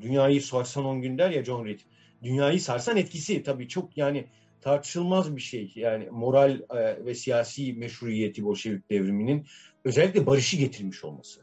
dünyayı 0.00 0.42
sarsan 0.42 0.84
10 0.84 1.02
gün 1.02 1.18
der 1.18 1.30
ya 1.30 1.44
John 1.44 1.66
Reed. 1.66 1.80
Dünyayı 2.22 2.60
sarsan 2.60 2.96
etkisi 2.96 3.42
tabii 3.42 3.68
çok 3.68 3.96
yani 3.96 4.26
tartışılmaz 4.60 5.36
bir 5.36 5.40
şey. 5.40 5.72
Yani 5.74 6.08
moral 6.10 6.60
e, 6.70 7.04
ve 7.04 7.14
siyasi 7.14 7.72
meşruiyeti 7.72 8.44
Bolşevik 8.44 8.90
devriminin 8.90 9.46
özellikle 9.84 10.26
barışı 10.26 10.56
getirmiş 10.56 11.04
olması. 11.04 11.40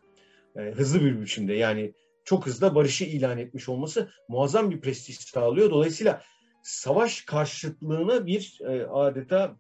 E, 0.56 0.60
hızlı 0.62 1.02
bir 1.02 1.22
biçimde 1.22 1.54
yani 1.54 1.94
çok 2.24 2.46
hızlı 2.46 2.76
barışı 2.76 3.04
ilan 3.04 3.38
etmiş 3.38 3.70
olması 3.70 4.10
muazzam 4.28 4.72
bir 4.72 4.82
prestij 4.82 5.16
sağlıyor. 5.16 5.70
Dolayısıyla 5.70 6.22
savaş 6.64 7.22
karşıtlığına 7.22 8.26
bir 8.26 8.60
e, 8.62 8.86
adeta 8.86 9.58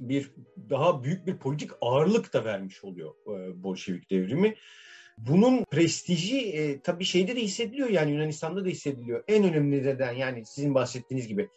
bir 0.00 0.30
daha 0.70 1.04
büyük 1.04 1.26
bir 1.26 1.36
politik 1.36 1.70
ağırlık 1.80 2.32
da 2.32 2.44
vermiş 2.44 2.84
oluyor 2.84 3.14
e, 3.26 3.62
Bolşevik 3.62 4.10
devrimi. 4.10 4.54
Bunun 5.18 5.64
prestiji 5.64 6.38
e, 6.38 6.80
tabii 6.80 7.04
şeyde 7.04 7.36
de 7.36 7.42
hissediliyor 7.42 7.88
yani 7.88 8.10
Yunanistan'da 8.10 8.64
da 8.64 8.68
hissediliyor. 8.68 9.24
En 9.28 9.44
önemli 9.44 9.82
neden 9.82 10.12
yani 10.12 10.46
sizin 10.46 10.74
bahsettiğiniz 10.74 11.28
gibi 11.28 11.48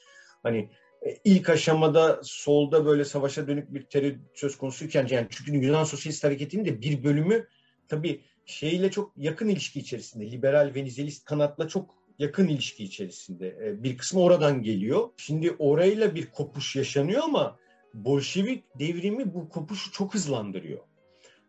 hani 0.44 0.70
e, 1.06 1.18
ilk 1.24 1.50
aşamada 1.50 2.20
solda 2.24 2.86
böyle 2.86 3.06
savaşa 3.06 3.48
dönük 3.48 3.74
bir 3.74 3.84
terör 3.84 4.16
söz 4.34 4.58
konusuyken 4.58 5.08
yani 5.10 5.28
çünkü 5.30 5.66
Yunan 5.66 5.84
Sosyalist 5.84 6.24
Hareketi'nin 6.24 6.66
de 6.66 6.82
bir 6.82 7.04
bölümü 7.04 7.48
tabii 7.88 8.22
şeyle 8.46 8.92
çok 8.92 9.14
yakın 9.18 9.48
ilişki 9.48 9.80
içerisinde. 9.80 10.32
Liberal 10.32 10.72
Venizelist 10.76 11.26
kanatla 11.26 11.68
çok 11.68 11.96
yakın 12.20 12.48
ilişki 12.48 12.84
içerisinde. 12.84 13.48
E, 13.48 13.84
bir 13.84 13.98
kısmı 13.98 14.22
oradan 14.22 14.64
geliyor. 14.64 15.10
Şimdi 15.18 15.56
orayla 15.60 16.16
bir 16.16 16.26
kopuş 16.26 16.76
yaşanıyor 16.76 17.22
ama 17.24 17.60
Bolşevik 17.94 18.64
devrimi 18.80 19.34
bu 19.34 19.50
kopuşu 19.50 19.92
çok 19.92 20.14
hızlandırıyor. 20.14 20.80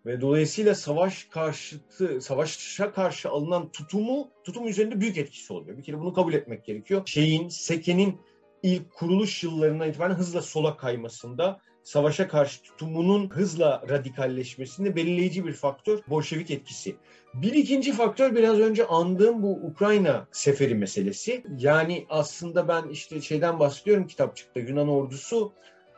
Ve 0.06 0.20
dolayısıyla 0.20 0.74
savaş 0.74 1.24
karşıtı, 1.24 2.20
savaşa 2.20 2.92
karşı 2.92 3.28
alınan 3.30 3.72
tutumu, 3.72 4.28
tutum 4.44 4.68
üzerinde 4.68 5.00
büyük 5.00 5.18
etkisi 5.18 5.52
oluyor. 5.52 5.78
Bir 5.78 5.82
kere 5.82 5.98
bunu 6.00 6.12
kabul 6.12 6.34
etmek 6.34 6.64
gerekiyor. 6.64 7.02
Şeyin, 7.06 7.48
Seke'nin 7.48 8.20
ilk 8.62 8.92
kuruluş 8.92 9.44
yıllarından 9.44 9.88
itibaren 9.88 10.14
hızla 10.14 10.42
sola 10.42 10.76
kaymasında 10.76 11.60
savaşa 11.82 12.28
karşı 12.28 12.62
tutumunun 12.62 13.30
hızla 13.30 13.82
radikalleşmesinde 13.88 14.96
belirleyici 14.96 15.46
bir 15.46 15.52
faktör 15.52 15.98
Bolşevik 16.08 16.50
etkisi. 16.50 16.96
Bir 17.34 17.52
ikinci 17.52 17.92
faktör 17.92 18.34
biraz 18.34 18.58
önce 18.58 18.86
andığım 18.86 19.42
bu 19.42 19.50
Ukrayna 19.50 20.28
seferi 20.32 20.74
meselesi. 20.74 21.44
Yani 21.58 22.06
aslında 22.08 22.68
ben 22.68 22.88
işte 22.88 23.20
şeyden 23.20 23.58
bahsediyorum 23.58 24.06
kitapçıkta 24.06 24.60
Yunan 24.60 24.88
ordusu 24.88 25.52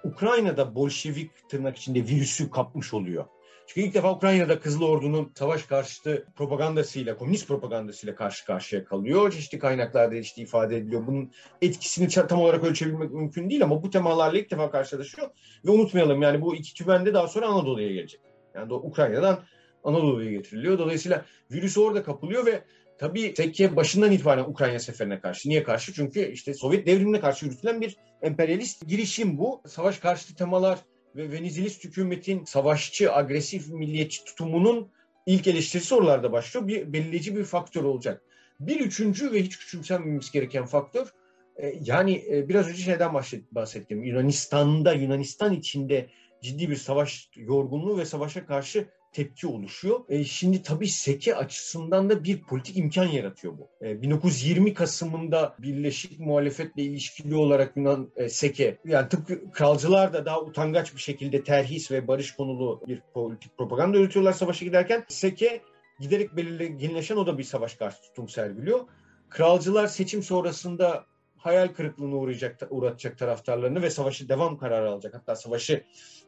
Ukrayna'da 0.06 0.74
Bolşevik 0.74 1.48
tırnak 1.48 1.76
içinde 1.76 1.98
virüsü 1.98 2.50
kapmış 2.50 2.94
oluyor. 2.94 3.24
Çünkü 3.66 3.88
ilk 3.88 3.94
defa 3.94 4.12
Ukrayna'da 4.12 4.60
Kızıl 4.60 4.82
Ordu'nun 4.82 5.32
savaş 5.34 5.62
karşıtı 5.62 6.26
propagandasıyla, 6.36 7.16
komünist 7.16 7.48
propagandasıyla 7.48 8.14
karşı 8.14 8.46
karşıya 8.46 8.84
kalıyor. 8.84 9.32
Çeşitli 9.32 9.58
kaynaklarda 9.58 10.14
işte 10.14 10.42
ifade 10.42 10.76
ediliyor. 10.76 11.06
Bunun 11.06 11.32
etkisini 11.62 12.08
tam 12.08 12.40
olarak 12.40 12.64
ölçebilmek 12.64 13.10
mümkün 13.10 13.50
değil 13.50 13.62
ama 13.62 13.82
bu 13.82 13.90
temalarla 13.90 14.38
ilk 14.38 14.50
defa 14.50 14.70
karşılaşıyor. 14.70 15.30
Ve 15.64 15.70
unutmayalım 15.70 16.22
yani 16.22 16.42
bu 16.42 16.56
iki 16.56 16.74
tübende 16.74 17.14
daha 17.14 17.28
sonra 17.28 17.46
Anadolu'ya 17.46 17.92
gelecek. 17.92 18.20
Yani 18.54 18.72
Ukrayna'dan 18.72 19.38
Anadolu'ya 19.84 20.30
getiriliyor. 20.30 20.78
Dolayısıyla 20.78 21.24
virüs 21.50 21.78
orada 21.78 22.02
kapılıyor 22.02 22.46
ve 22.46 22.64
Tabii 22.98 23.34
tekke 23.34 23.76
başından 23.76 24.12
itibaren 24.12 24.44
Ukrayna 24.44 24.78
seferine 24.78 25.20
karşı. 25.20 25.48
Niye 25.48 25.62
karşı? 25.62 25.92
Çünkü 25.92 26.32
işte 26.32 26.54
Sovyet 26.54 26.86
devrimine 26.86 27.20
karşı 27.20 27.46
yürütülen 27.46 27.80
bir 27.80 27.96
emperyalist 28.22 28.88
girişim 28.88 29.38
bu. 29.38 29.62
Savaş 29.66 29.98
karşıtı 29.98 30.34
temalar 30.34 30.78
ve 31.16 31.32
Venizilist 31.32 31.84
hükümetin 31.84 32.44
savaşçı, 32.44 33.12
agresif, 33.12 33.68
milliyetçi 33.68 34.24
tutumunun 34.24 34.90
ilk 35.26 35.46
eleştirisi 35.46 35.94
oralarda 35.94 36.32
başlıyor. 36.32 36.68
Bir 36.68 36.92
belirleyici 36.92 37.36
bir 37.36 37.44
faktör 37.44 37.84
olacak. 37.84 38.22
Bir 38.60 38.80
üçüncü 38.80 39.32
ve 39.32 39.42
hiç 39.42 39.58
küçümsenmemiz 39.58 40.30
gereken 40.30 40.66
faktör 40.66 41.12
e, 41.56 41.74
yani 41.84 42.24
e, 42.30 42.48
biraz 42.48 42.68
önce 42.68 42.82
şeyden 42.82 43.14
bahsettim. 43.50 44.04
Yunanistan'da, 44.04 44.92
Yunanistan 44.92 45.52
içinde 45.52 46.06
ciddi 46.42 46.70
bir 46.70 46.76
savaş 46.76 47.30
yorgunluğu 47.36 47.98
ve 47.98 48.04
savaşa 48.04 48.46
karşı 48.46 48.88
tepki 49.16 49.46
oluşuyor. 49.46 50.00
E, 50.08 50.24
şimdi 50.24 50.62
tabii 50.62 50.88
Seke 50.88 51.36
açısından 51.36 52.10
da 52.10 52.24
bir 52.24 52.42
politik 52.42 52.76
imkan 52.76 53.06
yaratıyor 53.06 53.58
bu. 53.58 53.86
E, 53.86 54.02
1920 54.02 54.74
Kasım'ında 54.74 55.56
Birleşik 55.58 56.20
Muhalefetle 56.20 56.82
ilişkili 56.82 57.36
olarak 57.36 57.76
Yunan 57.76 58.10
e, 58.16 58.28
Seke 58.28 58.78
yani 58.84 59.08
tıpkı 59.08 59.50
kralcılar 59.52 60.12
da 60.12 60.24
daha 60.24 60.40
utangaç 60.40 60.94
bir 60.94 61.00
şekilde 61.00 61.44
terhis 61.44 61.90
ve 61.90 62.08
barış 62.08 62.32
konulu 62.32 62.82
bir 62.86 63.02
politik 63.14 63.58
propaganda 63.58 63.98
üretiyorlar 63.98 64.32
savaşa 64.32 64.64
giderken. 64.64 65.04
Seke 65.08 65.60
giderek 66.00 66.36
belirginleşen 66.36 67.16
o 67.16 67.26
da 67.26 67.38
bir 67.38 67.44
savaş 67.44 67.74
karşı 67.74 68.02
tutum 68.02 68.28
sergiliyor. 68.28 68.80
Kralcılar 69.28 69.86
seçim 69.86 70.22
sonrasında 70.22 71.06
hayal 71.36 71.68
kırıklığına 71.68 72.16
uğrayacak, 72.16 72.62
uğratacak 72.70 73.18
taraftarlarını 73.18 73.82
ve 73.82 73.90
savaşı 73.90 74.28
devam 74.28 74.58
kararı 74.58 74.90
alacak. 74.90 75.14
Hatta 75.14 75.36
savaşı 75.36 75.84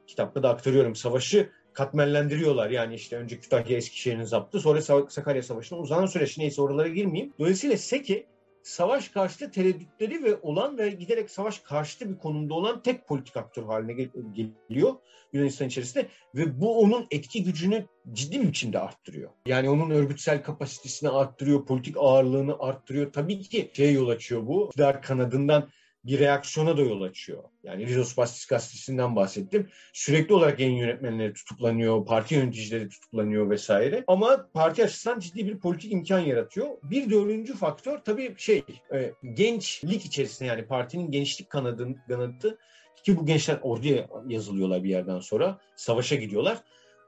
kitapta 0.07 0.43
da 0.43 0.49
aktarıyorum. 0.49 0.95
Savaşı 0.95 1.51
katmerlendiriyorlar. 1.73 2.71
Yani 2.71 2.95
işte 2.95 3.17
önce 3.17 3.41
Kütahya 3.41 3.77
Eskişehir'in 3.77 4.25
zaptı 4.25 4.61
sonra 4.61 4.83
Sakarya 5.09 5.43
Savaşı'nın 5.43 5.81
uzanan 5.81 6.07
süreç 6.07 6.39
neyse 6.39 6.63
oralara 6.63 6.89
girmeyeyim. 6.89 7.35
Dolayısıyla 7.39 7.77
Seke 7.77 8.27
savaş 8.63 9.09
karşıtı 9.09 9.51
tereddütleri 9.51 10.25
ve 10.25 10.37
olan 10.43 10.79
ve 10.79 10.89
giderek 10.89 11.31
savaş 11.31 11.59
karşıtı 11.59 12.11
bir 12.11 12.19
konumda 12.19 12.55
olan 12.55 12.83
tek 12.83 13.09
politik 13.09 13.37
aktör 13.37 13.63
haline 13.63 13.93
geliyor 14.33 14.95
Yunanistan 15.33 15.69
içerisinde 15.69 16.09
ve 16.35 16.61
bu 16.61 16.81
onun 16.81 17.07
etki 17.11 17.45
gücünü 17.45 17.87
ciddi 18.13 18.43
biçimde 18.43 18.79
arttırıyor. 18.79 19.31
Yani 19.47 19.71
onun 19.71 19.91
örgütsel 19.91 20.43
kapasitesini 20.43 21.11
arttırıyor, 21.11 21.67
politik 21.67 21.97
ağırlığını 21.99 22.59
arttırıyor. 22.59 23.13
Tabii 23.13 23.41
ki 23.41 23.71
şeye 23.75 23.93
yol 23.93 24.09
açıyor 24.09 24.47
bu. 24.47 24.67
İktidar 24.67 25.03
kanadından 25.03 25.69
bir 26.09 26.19
reaksiyona 26.19 26.77
da 26.77 26.81
yol 26.81 27.03
açıyor. 27.03 27.45
Yani 27.63 27.87
Rizospasis 27.87 28.47
gazetesinden 28.47 29.17
bahsettim. 29.17 29.69
Sürekli 29.93 30.35
olarak 30.35 30.61
yayın 30.61 30.77
yönetmenleri 30.77 31.33
tutuklanıyor, 31.33 32.07
parti 32.07 32.35
yöneticileri 32.35 32.89
tutuklanıyor 32.89 33.51
vesaire. 33.51 34.05
Ama 34.07 34.49
parti 34.55 34.85
açısından 34.85 35.21
ciddi 35.21 35.47
bir 35.47 35.59
politik 35.59 35.93
imkan 35.93 36.19
yaratıyor. 36.19 36.67
Bir 36.83 37.11
dördüncü 37.11 37.57
faktör 37.57 37.99
tabii 37.99 38.35
şey 38.39 38.65
e, 38.95 39.13
gençlik 39.35 40.05
içerisinde 40.05 40.49
yani 40.49 40.67
partinin 40.67 41.11
gençlik 41.11 41.51
kanadın, 41.51 41.97
kanadı 42.09 42.59
ki 43.05 43.17
bu 43.17 43.27
gençler 43.27 43.59
orduya 43.63 44.09
yazılıyorlar 44.29 44.85
bir 44.85 44.91
yerden 44.91 45.21
sonra. 45.21 45.59
Savaşa 45.77 46.17
gidiyorlar. 46.17 46.59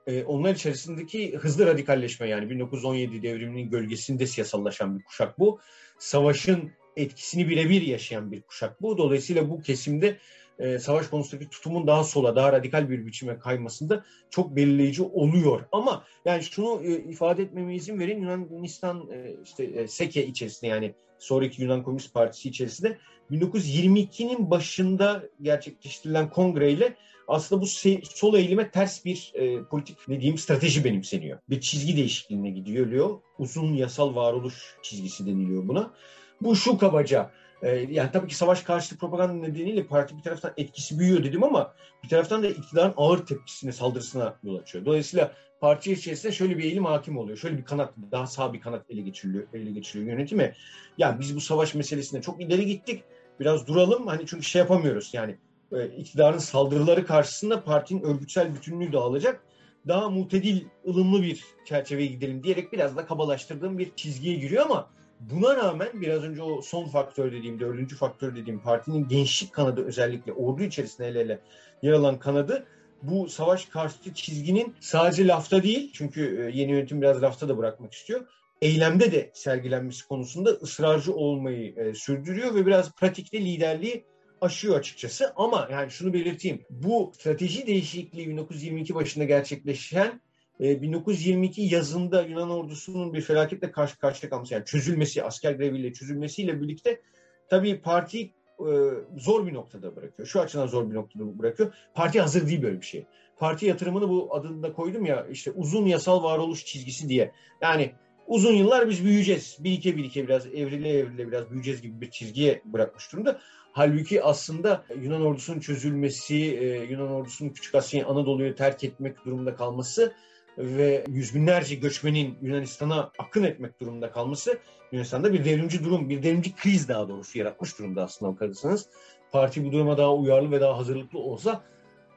E, 0.06 0.24
onlar 0.24 0.54
içerisindeki 0.54 1.36
hızlı 1.36 1.66
radikalleşme 1.66 2.28
yani 2.28 2.50
1917 2.50 3.22
devriminin 3.22 3.70
gölgesinde 3.70 4.26
siyasallaşan 4.26 4.98
bir 4.98 5.04
kuşak 5.04 5.38
bu. 5.38 5.60
Savaşın 5.98 6.70
etkisini 7.02 7.48
birebir 7.48 7.82
yaşayan 7.82 8.32
bir 8.32 8.42
kuşak 8.42 8.82
bu. 8.82 8.98
Dolayısıyla 8.98 9.50
bu 9.50 9.62
kesimde 9.62 10.16
e, 10.58 10.78
savaş 10.78 11.06
konusundaki 11.06 11.50
tutumun 11.50 11.86
daha 11.86 12.04
sola, 12.04 12.36
daha 12.36 12.52
radikal 12.52 12.90
bir 12.90 13.06
biçime 13.06 13.38
kaymasında 13.38 14.04
çok 14.30 14.56
belirleyici 14.56 15.02
oluyor. 15.02 15.64
Ama 15.72 16.04
yani 16.24 16.42
şunu 16.42 16.82
e, 16.84 16.98
ifade 16.98 17.42
etmeme 17.42 17.74
izin 17.74 17.98
verin 17.98 18.22
Yunanistan 18.22 19.10
e, 19.12 19.36
işte 19.44 19.64
e, 19.64 19.88
Seke 19.88 20.26
içerisinde 20.26 20.70
yani 20.70 20.94
sonraki 21.18 21.62
Yunan 21.62 21.82
Komünist 21.82 22.14
Partisi 22.14 22.48
içerisinde 22.48 22.98
1922'nin 23.30 24.50
başında 24.50 25.22
gerçekleştirilen 25.42 26.30
kongreyle 26.30 26.96
aslında 27.28 27.62
bu 27.62 27.66
sol 28.04 28.34
eğilime 28.34 28.70
ters 28.70 29.04
bir 29.04 29.32
e, 29.34 29.64
politik 29.64 30.08
ne 30.08 30.20
diyeyim 30.20 30.38
strateji 30.38 30.84
benimseniyor. 30.84 31.38
Bir 31.50 31.60
çizgi 31.60 31.96
değişikliğine 31.96 32.50
gidiyor. 32.50 33.20
Uzun 33.38 33.72
yasal 33.72 34.14
varoluş 34.14 34.76
çizgisi 34.82 35.26
deniliyor 35.26 35.68
buna. 35.68 35.94
Bu 36.40 36.56
şu 36.56 36.78
kabaca. 36.78 37.30
E, 37.62 37.68
yani 37.70 38.10
tabii 38.12 38.28
ki 38.28 38.34
savaş 38.34 38.62
karşıtı 38.62 38.98
propaganda 38.98 39.32
nedeniyle 39.32 39.86
parti 39.86 40.16
bir 40.16 40.22
taraftan 40.22 40.52
etkisi 40.56 40.98
büyüyor 40.98 41.24
dedim 41.24 41.44
ama 41.44 41.74
bir 42.04 42.08
taraftan 42.08 42.42
da 42.42 42.48
iktidarın 42.48 42.94
ağır 42.96 43.26
tepkisine, 43.26 43.72
saldırısına 43.72 44.36
yol 44.42 44.56
açıyor. 44.56 44.84
Dolayısıyla 44.84 45.32
parti 45.60 45.92
içerisinde 45.92 46.32
şöyle 46.32 46.58
bir 46.58 46.64
eğilim 46.64 46.84
hakim 46.84 47.18
oluyor. 47.18 47.38
Şöyle 47.38 47.58
bir 47.58 47.64
kanat, 47.64 47.94
daha 48.12 48.26
sağ 48.26 48.52
bir 48.52 48.60
kanat 48.60 48.90
ele 48.90 49.00
geçiriliyor, 49.00 49.44
ele 49.52 49.70
geçiriliyor 49.70 50.16
yönetime. 50.16 50.54
Yani 50.98 51.20
biz 51.20 51.36
bu 51.36 51.40
savaş 51.40 51.74
meselesinde 51.74 52.22
çok 52.22 52.42
ileri 52.42 52.66
gittik. 52.66 53.02
Biraz 53.40 53.66
duralım. 53.66 54.06
Hani 54.06 54.26
çünkü 54.26 54.42
şey 54.42 54.60
yapamıyoruz. 54.60 55.10
Yani 55.12 55.36
e, 55.72 55.86
iktidarın 55.86 56.38
saldırıları 56.38 57.06
karşısında 57.06 57.64
partinin 57.64 58.02
örgütsel 58.02 58.54
bütünlüğü 58.54 58.92
dağılacak. 58.92 59.44
Daha 59.88 60.10
mutedil, 60.10 60.64
ılımlı 60.88 61.22
bir 61.22 61.44
çerçeveye 61.64 62.06
gidelim 62.06 62.42
diyerek 62.42 62.72
biraz 62.72 62.96
da 62.96 63.06
kabalaştırdığım 63.06 63.78
bir 63.78 63.94
çizgiye 63.96 64.36
giriyor 64.36 64.64
ama 64.66 64.90
Buna 65.20 65.56
rağmen 65.56 65.88
biraz 65.94 66.22
önce 66.22 66.42
o 66.42 66.62
son 66.62 66.88
faktör 66.88 67.32
dediğim, 67.32 67.60
dördüncü 67.60 67.96
faktör 67.96 68.36
dediğim 68.36 68.60
partinin 68.60 69.08
gençlik 69.08 69.52
kanadı 69.52 69.84
özellikle 69.86 70.32
ordu 70.32 70.62
içerisinde 70.62 71.08
ele 71.08 71.20
ele 71.20 71.40
yer 71.82 71.92
alan 71.92 72.18
kanadı 72.18 72.66
bu 73.02 73.28
savaş 73.28 73.64
karşıtı 73.64 74.14
çizginin 74.14 74.74
sadece 74.80 75.26
lafta 75.26 75.62
değil 75.62 75.90
çünkü 75.94 76.40
e, 76.40 76.58
yeni 76.58 76.72
yönetim 76.72 77.02
biraz 77.02 77.22
lafta 77.22 77.48
da 77.48 77.58
bırakmak 77.58 77.92
istiyor. 77.92 78.26
Eylemde 78.62 79.12
de 79.12 79.30
sergilenmesi 79.34 80.08
konusunda 80.08 80.50
ısrarcı 80.50 81.14
olmayı 81.14 81.74
e, 81.76 81.94
sürdürüyor 81.94 82.54
ve 82.54 82.66
biraz 82.66 82.94
pratikte 82.94 83.40
liderliği 83.40 84.04
aşıyor 84.40 84.78
açıkçası. 84.78 85.32
Ama 85.36 85.68
yani 85.72 85.90
şunu 85.90 86.12
belirteyim. 86.12 86.62
Bu 86.70 87.12
strateji 87.14 87.66
değişikliği 87.66 88.28
1922 88.28 88.94
başında 88.94 89.24
gerçekleşen 89.24 90.20
1922 90.60 91.62
ee, 91.62 91.64
yazında 91.64 92.22
Yunan 92.22 92.50
ordusunun 92.50 93.14
bir 93.14 93.20
felaketle 93.20 93.70
karşı 93.70 93.98
karşıya 93.98 94.30
kalması 94.30 94.54
yani 94.54 94.64
çözülmesi, 94.64 95.24
asker 95.24 95.52
greviyle 95.52 95.92
çözülmesiyle 95.92 96.60
birlikte 96.60 97.00
tabii 97.48 97.80
parti 97.80 98.20
e, 98.60 98.72
zor 99.16 99.46
bir 99.46 99.54
noktada 99.54 99.96
bırakıyor. 99.96 100.28
Şu 100.28 100.40
açıdan 100.40 100.66
zor 100.66 100.90
bir 100.90 100.94
noktada 100.94 101.38
bırakıyor. 101.38 101.74
Parti 101.94 102.20
hazır 102.20 102.46
değil 102.46 102.62
böyle 102.62 102.80
bir 102.80 102.86
şey. 102.86 103.06
Parti 103.36 103.66
yatırımını 103.66 104.08
bu 104.08 104.34
adını 104.34 104.62
da 104.62 104.72
koydum 104.72 105.06
ya 105.06 105.26
işte 105.30 105.50
uzun 105.50 105.86
yasal 105.86 106.22
varoluş 106.22 106.66
çizgisi 106.66 107.08
diye. 107.08 107.32
Yani 107.60 107.92
uzun 108.26 108.52
yıllar 108.52 108.88
biz 108.88 109.04
büyüyeceğiz. 109.04 109.56
Birike 109.60 109.96
birike 109.96 110.28
biraz 110.28 110.46
evrile 110.46 110.88
evrile 110.88 111.28
biraz 111.28 111.50
büyüyeceğiz 111.50 111.82
gibi 111.82 112.00
bir 112.00 112.10
çizgiye 112.10 112.62
bırakmış 112.64 113.12
durumda. 113.12 113.40
Halbuki 113.72 114.22
aslında 114.22 114.84
Yunan 115.02 115.22
ordusunun 115.22 115.60
çözülmesi, 115.60 116.36
e, 116.36 116.84
Yunan 116.84 117.10
ordusunun 117.10 117.50
Küçük 117.50 117.74
Asya'yı 117.74 118.06
Anadolu'yu 118.06 118.54
terk 118.54 118.84
etmek 118.84 119.24
durumunda 119.24 119.54
kalması 119.54 120.12
ve 120.60 121.04
yüz 121.08 121.34
binlerce 121.34 121.74
göçmenin 121.74 122.38
Yunanistan'a 122.42 123.10
akın 123.18 123.42
etmek 123.42 123.80
durumunda 123.80 124.12
kalması 124.12 124.58
Yunanistan'da 124.92 125.32
bir 125.32 125.44
devrimci 125.44 125.84
durum, 125.84 126.08
bir 126.08 126.22
devrimci 126.22 126.54
kriz 126.54 126.88
daha 126.88 127.08
doğrusu 127.08 127.38
yaratmış 127.38 127.78
durumda 127.78 128.02
aslında 128.02 128.32
bakarsanız. 128.32 128.88
Parti 129.32 129.64
bu 129.64 129.72
duruma 129.72 129.98
daha 129.98 130.14
uyarlı 130.14 130.50
ve 130.50 130.60
daha 130.60 130.78
hazırlıklı 130.78 131.18
olsa 131.18 131.62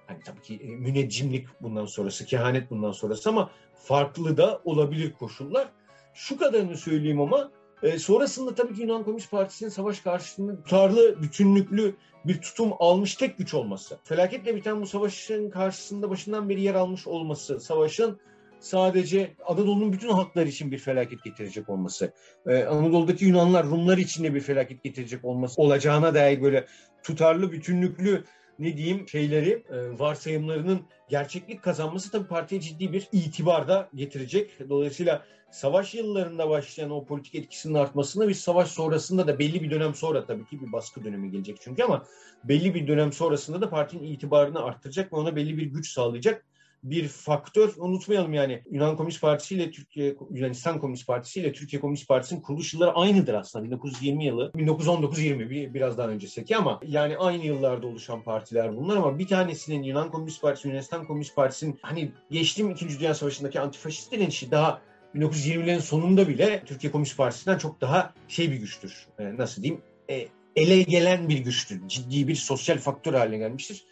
hani 0.07 0.19
tabii 0.25 0.41
ki 0.41 0.59
e, 0.63 0.67
müneccimlik 0.67 1.47
bundan 1.61 1.85
sonrası, 1.85 2.25
kehanet 2.25 2.71
bundan 2.71 2.91
sonrası 2.91 3.29
ama 3.29 3.51
farklı 3.75 4.37
da 4.37 4.61
olabilir 4.65 5.13
koşullar. 5.13 5.67
Şu 6.13 6.37
kadarını 6.37 6.77
söyleyeyim 6.77 7.21
ama 7.21 7.51
e, 7.83 7.99
sonrasında 7.99 8.55
tabii 8.55 8.75
ki 8.75 8.81
Yunan 8.81 9.03
Komünist 9.03 9.31
Partisi'nin 9.31 9.69
savaş 9.69 9.99
karşısında 9.99 10.55
tutarlı, 10.55 11.21
bütünlüklü 11.21 11.95
bir 12.25 12.41
tutum 12.41 12.73
almış 12.79 13.15
tek 13.15 13.37
güç 13.37 13.53
olması. 13.53 13.97
Felaketle 14.03 14.55
biten 14.55 14.81
bu 14.81 14.87
savaşın 14.87 15.49
karşısında 15.49 16.09
başından 16.09 16.49
beri 16.49 16.61
yer 16.61 16.75
almış 16.75 17.07
olması, 17.07 17.59
savaşın 17.59 18.19
sadece 18.63 19.33
Anadolu'nun 19.45 19.93
bütün 19.93 20.09
halkları 20.09 20.49
için 20.49 20.71
bir 20.71 20.77
felaket 20.77 21.23
getirecek 21.23 21.69
olması, 21.69 22.13
ee, 22.47 22.63
Anadolu'daki 22.63 23.25
Yunanlar, 23.25 23.65
Rumlar 23.65 23.97
için 23.97 24.23
de 24.23 24.33
bir 24.33 24.41
felaket 24.41 24.83
getirecek 24.83 25.25
olması 25.25 25.61
olacağına 25.61 26.13
dair 26.13 26.41
böyle 26.41 26.65
tutarlı, 27.03 27.51
bütünlüklü 27.51 28.23
ne 28.59 28.77
diyeyim 28.77 29.07
şeyleri, 29.07 29.63
e, 29.69 29.99
varsayımlarının 29.99 30.81
gerçeklik 31.09 31.63
kazanması 31.63 32.11
tabii 32.11 32.27
partiye 32.27 32.61
ciddi 32.61 32.93
bir 32.93 33.07
itibar 33.11 33.67
da 33.67 33.89
getirecek. 33.95 34.69
Dolayısıyla 34.69 35.25
savaş 35.51 35.93
yıllarında 35.93 36.49
başlayan 36.49 36.89
o 36.89 37.05
politik 37.05 37.35
etkisinin 37.35 37.73
artmasını 37.73 38.27
bir 38.27 38.33
savaş 38.33 38.67
sonrasında 38.67 39.27
da 39.27 39.39
belli 39.39 39.63
bir 39.63 39.71
dönem 39.71 39.95
sonra 39.95 40.25
tabii 40.25 40.45
ki 40.45 40.61
bir 40.61 40.71
baskı 40.71 41.03
dönemi 41.03 41.31
gelecek 41.31 41.57
çünkü 41.61 41.83
ama 41.83 42.05
belli 42.43 42.73
bir 42.73 42.87
dönem 42.87 43.13
sonrasında 43.13 43.61
da 43.61 43.69
partinin 43.69 44.03
itibarını 44.03 44.63
arttıracak 44.63 45.13
ve 45.13 45.17
ona 45.17 45.35
belli 45.35 45.57
bir 45.57 45.65
güç 45.65 45.91
sağlayacak 45.91 46.45
bir 46.83 47.07
faktör. 47.07 47.73
Unutmayalım 47.77 48.33
yani 48.33 48.63
Yunan 48.71 48.97
Komünist 48.97 49.21
Partisi 49.21 49.55
ile 49.55 49.71
Türkiye 49.71 50.15
Yunanistan 50.31 50.79
Komünist 50.79 51.07
Partisi 51.07 51.39
ile 51.39 51.53
Türkiye 51.53 51.79
Komünist 51.79 52.07
Partisi'nin 52.07 52.41
kuruluş 52.41 52.73
yılları 52.73 52.91
aynıdır 52.91 53.33
aslında. 53.33 53.65
1920 53.65 54.25
yılı, 54.25 54.51
1919-20 54.55 55.49
bir, 55.49 55.73
biraz 55.73 55.97
daha 55.97 56.07
öncesindeki 56.07 56.57
ama 56.57 56.79
yani 56.87 57.17
aynı 57.17 57.45
yıllarda 57.45 57.87
oluşan 57.87 58.23
partiler 58.23 58.77
bunlar 58.77 58.97
ama 58.97 59.19
bir 59.19 59.27
tanesinin 59.27 59.83
Yunan 59.83 60.11
Komünist 60.11 60.41
Partisi, 60.41 60.67
Yunanistan 60.67 61.07
Komünist 61.07 61.35
Partisi'nin 61.35 61.79
hani 61.81 62.11
geçtiğim 62.31 62.71
2. 62.71 62.99
Dünya 62.99 63.13
Savaşı'ndaki 63.13 63.59
antifaşist 63.59 64.11
direnişi 64.11 64.51
daha 64.51 64.81
1920'lerin 65.15 65.81
sonunda 65.81 66.27
bile 66.27 66.63
Türkiye 66.65 66.91
Komünist 66.91 67.17
Partisi'nden 67.17 67.57
çok 67.57 67.81
daha 67.81 68.13
şey 68.27 68.51
bir 68.51 68.55
güçtür. 68.55 69.07
E, 69.19 69.37
nasıl 69.37 69.63
diyeyim? 69.63 69.81
E, 70.09 70.27
ele 70.55 70.81
gelen 70.81 71.29
bir 71.29 71.37
güçtür. 71.37 71.87
Ciddi 71.87 72.27
bir 72.27 72.35
sosyal 72.35 72.77
faktör 72.77 73.13
haline 73.13 73.37
gelmiştir. 73.37 73.83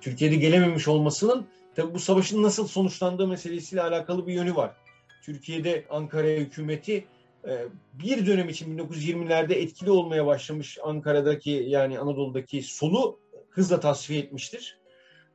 Türkiye'de 0.00 0.36
gelememiş 0.36 0.88
olmasının 0.88 1.46
Tabi 1.76 1.94
bu 1.94 1.98
savaşın 1.98 2.42
nasıl 2.42 2.66
sonuçlandığı 2.66 3.28
meselesiyle 3.28 3.82
alakalı 3.82 4.26
bir 4.26 4.32
yönü 4.34 4.56
var. 4.56 4.76
Türkiye'de 5.22 5.86
Ankara 5.90 6.26
hükümeti 6.26 7.04
e, 7.48 7.64
bir 7.92 8.26
dönem 8.26 8.48
için 8.48 8.78
1920'lerde 8.78 9.54
etkili 9.54 9.90
olmaya 9.90 10.26
başlamış 10.26 10.78
Ankara'daki 10.82 11.50
yani 11.50 11.98
Anadolu'daki 11.98 12.62
solu 12.62 13.18
hızla 13.50 13.80
tasfiye 13.80 14.20
etmiştir. 14.20 14.78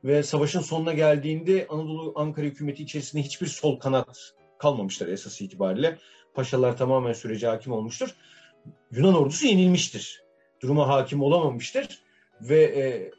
Ve 0.04 0.22
savaşın 0.22 0.60
sonuna 0.60 0.92
geldiğinde 0.92 1.66
Anadolu 1.70 2.12
Ankara 2.16 2.46
hükümeti 2.46 2.82
içerisinde 2.82 3.22
hiçbir 3.22 3.46
sol 3.46 3.80
kanat 3.80 4.34
kalmamıştır 4.58 5.08
esas 5.08 5.40
itibariyle. 5.40 5.98
Paşalar 6.34 6.76
tamamen 6.76 7.12
sürece 7.12 7.46
hakim 7.46 7.72
olmuştur. 7.72 8.14
Yunan 8.90 9.14
ordusu 9.14 9.46
yenilmiştir. 9.46 10.22
Duruma 10.62 10.88
hakim 10.88 11.22
olamamıştır 11.22 12.02
ve 12.40 12.62
e, 12.62 12.80
e, 12.80 13.10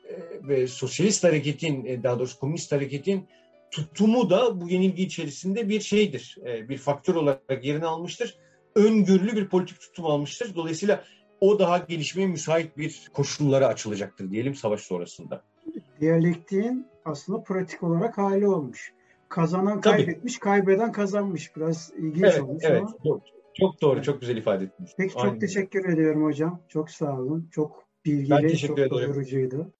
ve 0.47 0.67
sosyalist 0.67 1.23
hareketin 1.23 1.85
e, 1.85 2.03
daha 2.03 2.19
doğrusu 2.19 2.39
komünist 2.39 2.71
hareketin 2.71 3.27
tutumu 3.71 4.29
da 4.29 4.61
bu 4.61 4.69
yenilgi 4.69 5.03
içerisinde 5.03 5.69
bir 5.69 5.81
şeydir. 5.81 6.37
E, 6.45 6.69
bir 6.69 6.77
faktör 6.77 7.15
olarak 7.15 7.65
yerini 7.65 7.85
almıştır. 7.85 8.37
Öngörülü 8.75 9.35
bir 9.35 9.47
politik 9.47 9.81
tutum 9.81 10.05
almıştır. 10.05 10.55
Dolayısıyla 10.55 11.03
o 11.41 11.59
daha 11.59 11.77
gelişmeye 11.77 12.27
müsait 12.27 12.77
bir 12.77 13.09
koşullara 13.13 13.67
açılacaktır 13.67 14.31
diyelim 14.31 14.55
savaş 14.55 14.81
sonrasında. 14.81 15.43
Diyalektiğin 15.99 16.87
aslında 17.05 17.43
pratik 17.43 17.83
olarak 17.83 18.17
hali 18.17 18.47
olmuş. 18.47 18.93
Kazanan 19.29 19.81
Tabii. 19.81 19.97
kaybetmiş, 19.97 20.39
kaybeden 20.39 20.91
kazanmış. 20.91 21.55
Biraz 21.55 21.91
ilginç 21.97 22.23
evet, 22.23 22.41
olmuş 22.41 22.63
evet, 22.67 22.81
ama. 22.81 22.95
Çok, 23.03 23.21
çok 23.53 23.81
doğru, 23.81 24.03
çok 24.03 24.21
güzel 24.21 24.37
ifade 24.37 24.63
ettiniz. 24.63 24.91
Peki 24.97 25.13
çok 25.13 25.23
Aynen. 25.23 25.39
teşekkür 25.39 25.93
ediyorum 25.93 26.23
hocam. 26.23 26.61
Çok 26.67 26.89
sağ 26.89 27.19
olun. 27.19 27.49
Çok 27.51 27.83
bilgili, 28.05 28.61
çok 28.61 28.89
doyurucuydu. 28.89 29.73